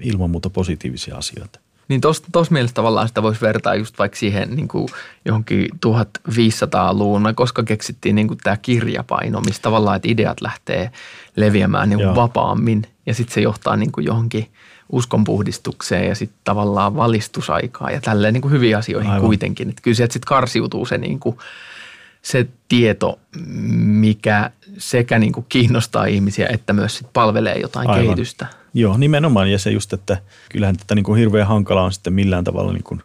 ilman 0.01 0.31
muuta 0.31 0.51
positiivisia 0.51 1.17
asioita. 1.17 1.61
Niin 1.93 2.01
tuossa 2.33 2.53
mielessä 2.53 2.75
tavallaan 2.75 3.09
sitä 3.09 3.23
voisi 3.23 3.41
vertaa 3.41 3.75
just 3.75 3.99
vaikka 3.99 4.19
siihen 4.19 4.57
niin 4.57 4.69
kuin 4.69 4.89
johonkin 5.25 5.69
1500-luvun, 5.87 7.33
koska 7.35 7.63
keksittiin 7.63 8.15
niin 8.15 8.29
kuin 8.29 8.39
tämä 8.43 8.57
kirjapaino, 8.57 9.41
missä 9.41 9.63
tavallaan 9.63 9.97
että 9.97 10.09
ideat 10.09 10.41
lähtee 10.41 10.91
leviämään 11.37 11.89
niin 11.89 11.99
kuin 11.99 12.15
vapaammin 12.15 12.83
ja 13.07 13.15
sitten 13.15 13.35
se 13.35 13.41
johtaa 13.41 13.77
niin 13.77 13.93
kuin 13.93 14.07
johonkin 14.07 14.49
uskonpuhdistukseen 14.93 16.09
ja 16.09 16.15
sitten 16.15 16.41
tavallaan 16.45 16.97
valistusaikaa 16.97 17.91
ja 17.91 18.01
tälleen 18.01 18.35
niin 18.35 18.43
kuin 18.43 18.53
hyviin 18.53 18.77
asioihin 18.77 19.11
Aivan. 19.11 19.27
kuitenkin. 19.27 19.69
Että 19.69 19.83
kyllä 19.83 19.95
sieltä 19.95 20.13
sitten 20.13 20.29
karsiutuu 20.29 20.87
se, 20.87 20.99
niin 20.99 21.21
kuin, 21.21 21.37
se 22.23 22.47
tieto, 22.69 23.19
mikä 23.77 24.51
sekä 24.79 25.19
niin 25.19 25.33
kuin 25.33 25.47
kiinnostaa 25.49 26.05
ihmisiä 26.05 26.49
että 26.53 26.73
myös 26.73 26.99
sit 26.99 27.07
palvelee 27.13 27.59
jotain 27.59 27.89
Aivan. 27.89 28.05
kehitystä. 28.05 28.47
Joo, 28.75 28.97
nimenomaan. 28.97 29.51
Ja 29.51 29.59
se 29.59 29.71
just, 29.71 29.93
että 29.93 30.23
kyllähän 30.51 30.77
tätä 30.77 30.95
niin 30.95 31.05
kuin 31.05 31.19
hirveän 31.19 31.47
hankala 31.47 31.83
on 31.83 31.93
sitten 31.93 32.13
millään 32.13 32.45
tavalla, 32.45 32.73
niin 32.73 32.85
kuin, 32.85 33.03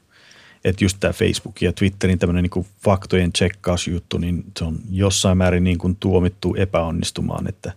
että 0.66 0.86
just 0.86 0.98
tämä 1.00 1.14
Facebook 1.14 1.62
ja 1.62 1.74
Twitterin 1.74 2.20
tämmöinen 2.20 2.44
niin 2.44 2.50
kuin 2.50 2.66
faktojen 2.84 3.34
tsekkausjuttu, 3.34 4.18
niin 4.18 4.44
se 4.60 4.66
on 4.66 4.80
jossain 4.92 5.38
määrin 5.38 5.64
niin 5.64 5.78
kuin 5.78 5.96
tuomittu 6.00 6.56
epäonnistumaan, 6.56 7.48
että, 7.48 7.72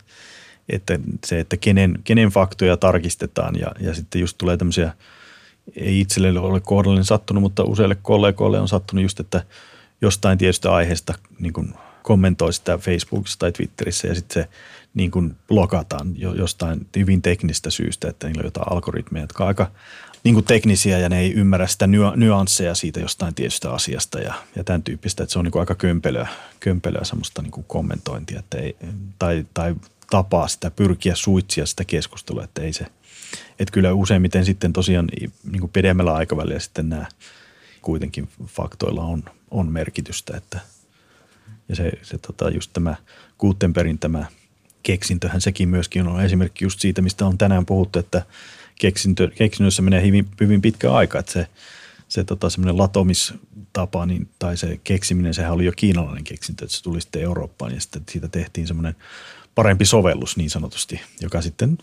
että 0.69 0.99
se, 1.27 1.41
että 1.41 1.57
kenen, 1.57 1.99
kenen 2.05 2.29
faktoja 2.29 2.77
tarkistetaan 2.77 3.55
ja, 3.59 3.73
ja 3.81 3.95
sitten 3.95 4.21
just 4.21 4.39
tulee 4.39 4.57
tämmöisiä, 4.57 4.93
ei 5.77 6.01
itselle 6.01 6.41
ole 6.41 6.61
kohdallinen 6.61 7.05
sattunut, 7.05 7.43
mutta 7.43 7.65
useille 7.65 7.97
kollegoille 8.03 8.61
on 8.61 8.69
sattunut 8.69 9.03
just, 9.03 9.21
että 9.21 9.43
jostain 10.01 10.39
tietystä 10.39 10.75
aiheesta 10.75 11.15
niin 11.39 11.53
kuin 11.53 11.75
kommentoi 12.03 12.53
sitä 12.53 12.79
Facebookissa 12.79 13.39
tai 13.39 13.53
Twitterissä 13.53 14.09
ja 14.09 14.15
sitten 14.15 14.43
se 14.43 14.49
niin 14.95 15.11
kuin 15.11 15.37
blokataan 15.49 16.15
jostain 16.19 16.87
hyvin 16.97 17.23
teknistä 17.23 17.71
syystä, 17.71 18.09
että 18.09 18.27
niillä 18.27 18.41
on 18.41 18.47
jotain 18.47 18.73
algoritmeja, 18.73 19.23
jotka 19.23 19.45
on 19.45 19.49
aika 19.49 19.71
niin 20.25 20.35
kuin 20.35 20.45
teknisiä 20.45 20.99
ja 20.99 21.09
ne 21.09 21.21
ei 21.21 21.33
ymmärrä 21.33 21.67
sitä 21.67 21.87
nyansseja 22.17 22.75
siitä 22.75 23.01
jostain 23.01 23.35
tietystä 23.35 23.73
asiasta 23.73 24.21
ja, 24.21 24.35
ja 24.57 24.65
tämän 24.65 24.83
tyyppistä, 24.83 25.23
että 25.23 25.33
se 25.33 25.39
on 25.39 25.45
niin 25.45 25.53
kuin 25.53 25.61
aika 25.61 25.75
kömpelöä, 25.75 26.29
kömpelöä 26.61 27.05
semmoista 27.05 27.43
niin 27.43 27.51
kuin 27.51 27.65
kommentointia 27.69 28.39
että 28.39 28.59
ei, 28.59 28.77
tai, 29.19 29.47
tai 29.55 29.75
tapaa 30.11 30.49
sitä 30.49 30.71
pyrkiä 30.71 31.15
suitsia 31.15 31.67
sitä 31.67 31.85
keskustelua, 31.85 32.45
että 32.45 32.63
ei 32.63 32.73
se, 32.73 32.87
että 33.59 33.73
kyllä 33.73 33.93
useimmiten 33.93 34.45
sitten 34.45 34.73
tosiaan 34.73 35.09
niin 35.51 35.61
kuin 35.61 35.73
pidemmällä 35.73 36.15
aikavälillä 36.15 36.61
sitten 36.61 36.89
nämä 36.89 37.07
kuitenkin 37.83 38.29
faktoilla 38.47 39.03
on, 39.03 39.25
on 39.51 39.73
merkitystä, 39.73 40.37
että 40.37 40.61
ja 41.71 41.77
se, 41.77 41.93
se 42.03 42.19
tota, 42.19 42.51
just 42.51 42.71
tämä 42.73 42.97
Gutenbergin 43.39 43.99
tämä 43.99 44.27
keksintöhän 44.83 45.41
sekin 45.41 45.69
myöskin 45.69 46.07
on 46.07 46.25
esimerkki 46.25 46.65
just 46.65 46.81
siitä, 46.81 47.03
mistä 47.03 47.27
on 47.27 47.39
tänään 47.39 47.67
puhuttu, 47.67 47.99
että 47.99 48.23
keksintö, 48.81 49.31
keksinnössä 49.35 49.83
menee 49.83 50.07
hyvin, 50.07 50.29
hyvin 50.41 50.63
pitkä 50.63 50.93
aika, 50.93 51.19
että 51.19 51.33
se, 51.33 51.47
se 52.09 52.25
tota, 52.25 52.51
semmoinen 52.51 52.79
latomistapa 52.79 54.07
niin, 54.07 54.29
tai 54.39 54.57
se 54.57 54.81
keksiminen, 54.85 55.35
sehän 55.35 55.53
oli 55.53 55.65
jo 55.65 55.73
kiinalainen 55.77 56.25
keksintö, 56.25 56.65
että 56.65 56.77
se 56.77 56.83
tuli 56.83 57.01
sitten 57.01 57.23
Eurooppaan 57.23 57.75
ja 57.75 57.81
sitten 57.81 58.03
siitä 58.11 58.29
tehtiin 58.29 58.67
semmoinen 58.67 58.97
parempi 59.55 59.85
sovellus 59.85 60.37
niin 60.37 60.51
sanotusti, 60.51 61.01
joka 61.21 61.43
sitten 61.43 61.79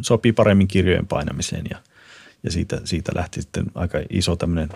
sopii 0.00 0.32
paremmin 0.32 0.68
kirjojen 0.68 1.06
painamiseen 1.06 1.64
ja, 1.70 1.78
ja 2.42 2.50
siitä, 2.50 2.80
siitä 2.84 3.12
lähti 3.14 3.42
sitten 3.42 3.66
aika 3.74 3.98
iso 4.10 4.36
tämmöinen 4.36 4.68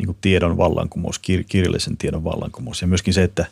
niin 0.00 0.06
kuin 0.06 0.18
tiedon 0.20 0.56
vallankumous, 0.56 1.18
kir, 1.18 1.44
kirjallisen 1.48 1.96
tiedon 1.96 2.24
vallankumous 2.24 2.80
ja 2.80 2.86
myöskin 2.86 3.14
se, 3.14 3.22
että 3.22 3.46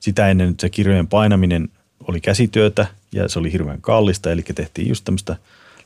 sitä 0.00 0.28
ennen 0.28 0.54
se 0.60 0.70
kirjojen 0.70 1.08
painaminen 1.08 1.68
oli 2.08 2.20
käsityötä 2.20 2.86
ja 3.12 3.28
se 3.28 3.38
oli 3.38 3.52
hirveän 3.52 3.80
kallista, 3.80 4.32
eli 4.32 4.42
tehtiin 4.42 4.88
just 4.88 5.04
tämmöistä 5.04 5.36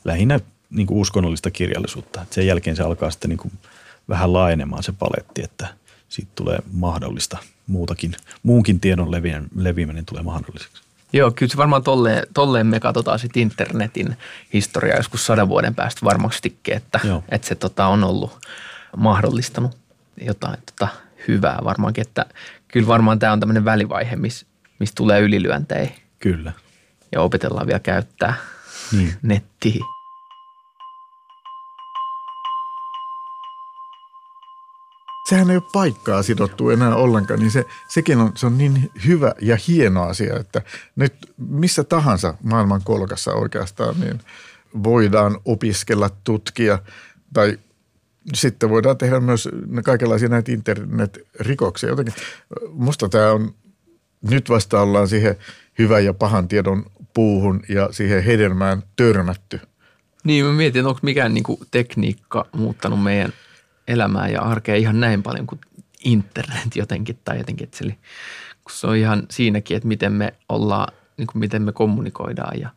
lähinnä 0.03 0.39
niin 0.69 0.87
kuin 0.87 0.99
uskonnollista 0.99 1.51
kirjallisuutta. 1.51 2.21
Et 2.21 2.33
sen 2.33 2.47
jälkeen 2.47 2.75
se 2.75 2.83
alkaa 2.83 3.11
sitten 3.11 3.29
niin 3.29 3.37
kuin 3.37 3.51
vähän 4.09 4.33
laajenemaan 4.33 4.83
se 4.83 4.91
paletti, 4.91 5.43
että 5.43 5.67
siitä 6.09 6.31
tulee 6.35 6.59
mahdollista 6.71 7.37
muutakin, 7.67 8.15
muunkin 8.43 8.79
tiedon 8.79 9.11
leviäminen 9.55 10.05
tulee 10.05 10.23
mahdolliseksi. 10.23 10.81
Joo, 11.13 11.31
kyllä 11.31 11.51
se 11.51 11.57
varmaan 11.57 11.83
tolleen, 11.83 12.27
tolleen 12.33 12.67
me 12.67 12.79
katsotaan 12.79 13.19
sitten 13.19 13.41
internetin 13.41 14.17
historiaa 14.53 14.97
joskus 14.97 15.25
sadan 15.25 15.49
vuoden 15.49 15.75
päästä 15.75 16.01
varmastikin, 16.03 16.73
että, 16.73 16.99
että 17.29 17.47
se 17.47 17.55
tota, 17.55 17.87
on 17.87 18.03
ollut 18.03 18.31
mahdollistanut 18.97 19.77
jotain 20.21 20.57
tota, 20.65 20.87
hyvää 21.27 21.59
varmaankin, 21.63 22.01
että 22.01 22.25
kyllä 22.67 22.87
varmaan 22.87 23.19
tämä 23.19 23.33
on 23.33 23.39
tämmöinen 23.39 23.65
välivaihe, 23.65 24.15
missä 24.15 24.47
miss 24.79 24.93
tulee 24.93 25.21
ylilyöntejä. 25.21 25.91
Kyllä. 26.19 26.51
Ja 27.11 27.21
opetellaan 27.21 27.67
vielä 27.67 27.79
käyttää 27.79 28.33
niin. 28.91 29.13
nettiä. 29.21 29.83
sehän 35.29 35.49
ei 35.49 35.57
ole 35.57 35.63
paikkaa 35.73 36.23
sidottu 36.23 36.69
enää 36.69 36.95
ollenkaan, 36.95 37.39
niin 37.39 37.51
se, 37.51 37.65
sekin 37.87 38.17
on, 38.17 38.31
se 38.35 38.45
on 38.45 38.57
niin 38.57 38.91
hyvä 39.07 39.33
ja 39.41 39.57
hieno 39.67 40.03
asia, 40.03 40.39
että 40.39 40.61
nyt 40.95 41.13
missä 41.37 41.83
tahansa 41.83 42.33
maailman 42.43 42.81
kolkassa 42.83 43.33
oikeastaan 43.33 43.99
niin 43.99 44.19
voidaan 44.83 45.37
opiskella, 45.45 46.09
tutkia 46.23 46.79
tai 47.33 47.59
sitten 48.33 48.69
voidaan 48.69 48.97
tehdä 48.97 49.19
myös 49.19 49.49
kaikenlaisia 49.83 50.29
näitä 50.29 50.51
internetrikoksia. 50.51 51.89
Jotenkin 51.89 52.13
musta 52.69 53.09
tämä 53.09 53.31
on, 53.31 53.53
nyt 54.29 54.49
vasta 54.49 54.81
ollaan 54.81 55.07
siihen 55.07 55.35
hyvän 55.79 56.05
ja 56.05 56.13
pahan 56.13 56.47
tiedon 56.47 56.85
puuhun 57.13 57.61
ja 57.69 57.89
siihen 57.91 58.23
hedelmään 58.23 58.83
törmätty. 58.95 59.59
Niin, 60.23 60.45
mä 60.45 60.51
mietin, 60.51 60.85
onko 60.85 60.99
mikään 61.03 61.33
niinku 61.33 61.59
tekniikka 61.71 62.45
muuttanut 62.51 63.03
meidän– 63.03 63.33
elämää 63.87 64.27
ja 64.27 64.41
arkea 64.41 64.75
ihan 64.75 64.99
näin 64.99 65.23
paljon 65.23 65.47
kuin 65.47 65.61
internet 66.03 66.75
jotenkin 66.75 67.19
tai 67.25 67.37
jotenkin, 67.37 67.63
että 67.63 67.83
kun 68.63 68.71
se 68.71 68.87
on 68.87 68.95
ihan 68.95 69.23
siinäkin, 69.31 69.77
että 69.77 69.87
miten 69.87 70.13
me 70.13 70.33
ollaan, 70.49 70.93
niin 71.17 71.27
kuin 71.27 71.39
miten 71.39 71.61
me 71.61 71.71
kommunikoidaan 71.71 72.59
ja, 72.59 72.69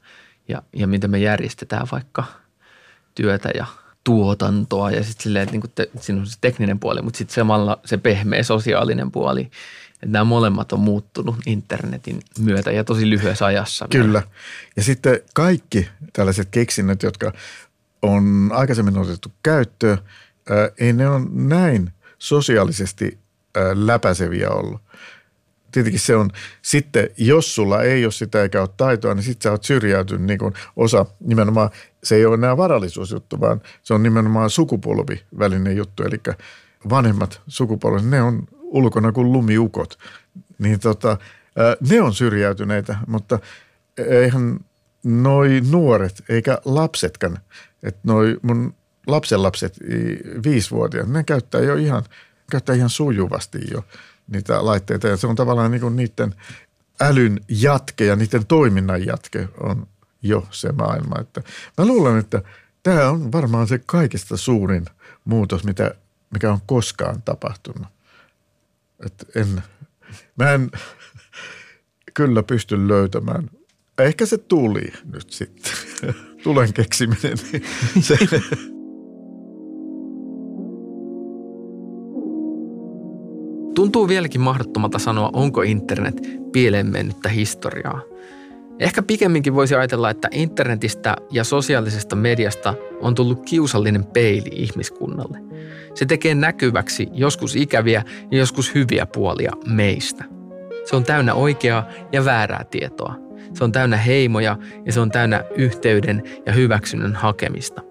ja, 0.48 0.62
ja 0.72 0.86
miten 0.86 1.10
me 1.10 1.18
järjestetään 1.18 1.86
vaikka 1.92 2.24
työtä 3.14 3.50
ja 3.54 3.66
tuotantoa 4.10 4.90
ja 4.90 5.04
sitten 5.04 5.22
silleen, 5.22 5.42
että 5.42 5.52
niin 5.52 5.60
kuin 5.60 5.72
te, 5.74 5.90
siinä 6.00 6.20
on 6.20 6.26
se 6.26 6.36
tekninen 6.40 6.78
puoli, 6.78 7.02
mutta 7.02 7.18
sitten 7.18 7.34
samalla 7.34 7.80
se 7.84 7.98
pehmeä 7.98 8.42
sosiaalinen 8.42 9.10
puoli, 9.10 9.40
että 9.92 10.06
nämä 10.06 10.24
molemmat 10.24 10.72
on 10.72 10.80
muuttunut 10.80 11.36
internetin 11.46 12.20
myötä 12.38 12.70
ja 12.70 12.84
tosi 12.84 13.10
lyhyessä 13.10 13.46
ajassa. 13.46 13.86
Kyllä. 13.90 14.22
Ja 14.76 14.82
sitten 14.82 15.20
kaikki 15.34 15.88
tällaiset 16.12 16.48
keksinnöt, 16.50 17.02
jotka 17.02 17.32
on 18.02 18.50
aikaisemmin 18.54 18.98
otettu 18.98 19.32
käyttöön, 19.42 19.98
ei 20.78 20.92
ne 20.92 21.08
on 21.08 21.28
näin 21.32 21.92
sosiaalisesti 22.18 23.18
läpäiseviä 23.74 24.50
ollut. 24.50 24.80
Tietenkin 25.72 26.00
se 26.00 26.16
on 26.16 26.30
sitten, 26.62 27.08
jos 27.16 27.54
sulla 27.54 27.82
ei 27.82 28.04
ole 28.04 28.12
sitä 28.12 28.42
eikä 28.42 28.60
ole 28.60 28.68
taitoa, 28.76 29.14
niin 29.14 29.22
sitten 29.22 29.42
sä 29.42 29.50
oot 29.50 29.64
syrjäytynyt 29.64 30.26
niin 30.26 30.38
kuin 30.38 30.54
osa 30.76 31.06
nimenomaan, 31.20 31.70
se 32.04 32.16
ei 32.16 32.26
ole 32.26 32.34
enää 32.34 32.56
varallisuusjuttu, 32.56 33.40
vaan 33.40 33.60
se 33.82 33.94
on 33.94 34.02
nimenomaan 34.02 34.50
sukupolvivälinen 34.50 35.76
juttu. 35.76 36.02
Eli 36.02 36.20
vanhemmat 36.90 37.40
sukupolvet, 37.46 38.04
ne 38.04 38.22
on 38.22 38.42
ulkona 38.60 39.12
kuin 39.12 39.32
lumiukot. 39.32 39.98
Niin 40.58 40.80
tota, 40.80 41.16
ne 41.90 42.00
on 42.00 42.14
syrjäytyneitä, 42.14 42.96
mutta 43.06 43.38
eihän 43.96 44.60
noi 45.04 45.62
nuoret 45.70 46.24
eikä 46.28 46.58
lapsetkaan, 46.64 47.38
että 47.82 48.00
noi 48.04 48.36
mun 48.42 48.74
lapsenlapset, 49.06 49.78
viisivuotiaat, 50.44 51.08
ne 51.08 51.24
käyttää 51.24 51.60
jo 51.60 51.74
ihan, 51.74 52.04
käyttää 52.50 52.74
ihan 52.74 52.90
sujuvasti 52.90 53.58
jo 53.72 53.84
niitä 54.30 54.64
laitteita. 54.64 55.08
Ja 55.08 55.16
se 55.16 55.26
on 55.26 55.36
tavallaan 55.36 55.70
niin 55.70 55.80
kuin 55.80 55.96
niiden 55.96 56.34
älyn 57.00 57.40
jatke 57.48 58.04
ja 58.04 58.16
niiden 58.16 58.46
toiminnan 58.46 59.06
jatke 59.06 59.48
on 59.60 59.86
jo 60.22 60.46
se 60.50 60.72
maailma. 60.72 61.20
Että 61.20 61.42
mä 61.78 61.86
luulen, 61.86 62.18
että 62.18 62.42
tämä 62.82 63.08
on 63.08 63.32
varmaan 63.32 63.68
se 63.68 63.80
kaikista 63.86 64.36
suurin 64.36 64.84
muutos, 65.24 65.64
mitä, 65.64 65.94
mikä 66.32 66.52
on 66.52 66.60
koskaan 66.66 67.22
tapahtunut. 67.22 67.88
Et 69.06 69.24
en, 69.34 69.62
mä 70.36 70.52
en 70.52 70.70
kyllä 72.14 72.42
pysty 72.42 72.88
löytämään. 72.88 73.50
Ehkä 73.98 74.26
se 74.26 74.38
tuli 74.38 74.92
nyt 75.12 75.30
sitten. 75.30 75.72
Tulen 76.42 76.72
keksiminen. 76.72 77.38
Se, 78.00 78.18
Tuntuu 83.80 84.08
vieläkin 84.08 84.40
mahdottomalta 84.40 84.98
sanoa, 84.98 85.30
onko 85.32 85.62
internet 85.62 86.14
pieleen 86.52 86.86
mennyttä 86.86 87.28
historiaa. 87.28 88.00
Ehkä 88.78 89.02
pikemminkin 89.02 89.54
voisi 89.54 89.74
ajatella, 89.74 90.10
että 90.10 90.28
internetistä 90.32 91.16
ja 91.30 91.44
sosiaalisesta 91.44 92.16
mediasta 92.16 92.74
on 93.00 93.14
tullut 93.14 93.42
kiusallinen 93.44 94.04
peili 94.04 94.50
ihmiskunnalle. 94.52 95.38
Se 95.94 96.06
tekee 96.06 96.34
näkyväksi 96.34 97.08
joskus 97.12 97.56
ikäviä 97.56 98.04
ja 98.30 98.38
joskus 98.38 98.74
hyviä 98.74 99.06
puolia 99.06 99.52
meistä. 99.66 100.24
Se 100.84 100.96
on 100.96 101.04
täynnä 101.04 101.34
oikeaa 101.34 101.88
ja 102.12 102.24
väärää 102.24 102.64
tietoa. 102.70 103.14
Se 103.54 103.64
on 103.64 103.72
täynnä 103.72 103.96
heimoja 103.96 104.56
ja 104.86 104.92
se 104.92 105.00
on 105.00 105.10
täynnä 105.10 105.44
yhteyden 105.56 106.22
ja 106.46 106.52
hyväksynnän 106.52 107.14
hakemista. 107.14 107.82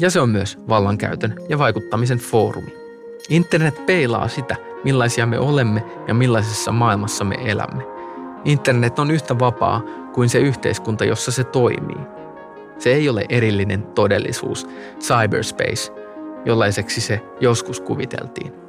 Ja 0.00 0.10
se 0.10 0.20
on 0.20 0.28
myös 0.28 0.58
vallankäytön 0.68 1.34
ja 1.48 1.58
vaikuttamisen 1.58 2.18
foorumi. 2.18 2.72
Internet 3.28 3.86
peilaa 3.86 4.28
sitä, 4.28 4.56
millaisia 4.86 5.26
me 5.26 5.38
olemme 5.38 5.84
ja 6.08 6.14
millaisessa 6.14 6.72
maailmassa 6.72 7.24
me 7.24 7.34
elämme. 7.44 7.82
Internet 8.44 8.98
on 8.98 9.10
yhtä 9.10 9.38
vapaa 9.38 9.82
kuin 10.12 10.28
se 10.28 10.38
yhteiskunta, 10.38 11.04
jossa 11.04 11.32
se 11.32 11.44
toimii. 11.44 12.00
Se 12.78 12.92
ei 12.92 13.08
ole 13.08 13.24
erillinen 13.28 13.82
todellisuus, 13.82 14.68
cyberspace, 15.00 15.92
jollaiseksi 16.44 17.00
se 17.00 17.20
joskus 17.40 17.80
kuviteltiin. 17.80 18.65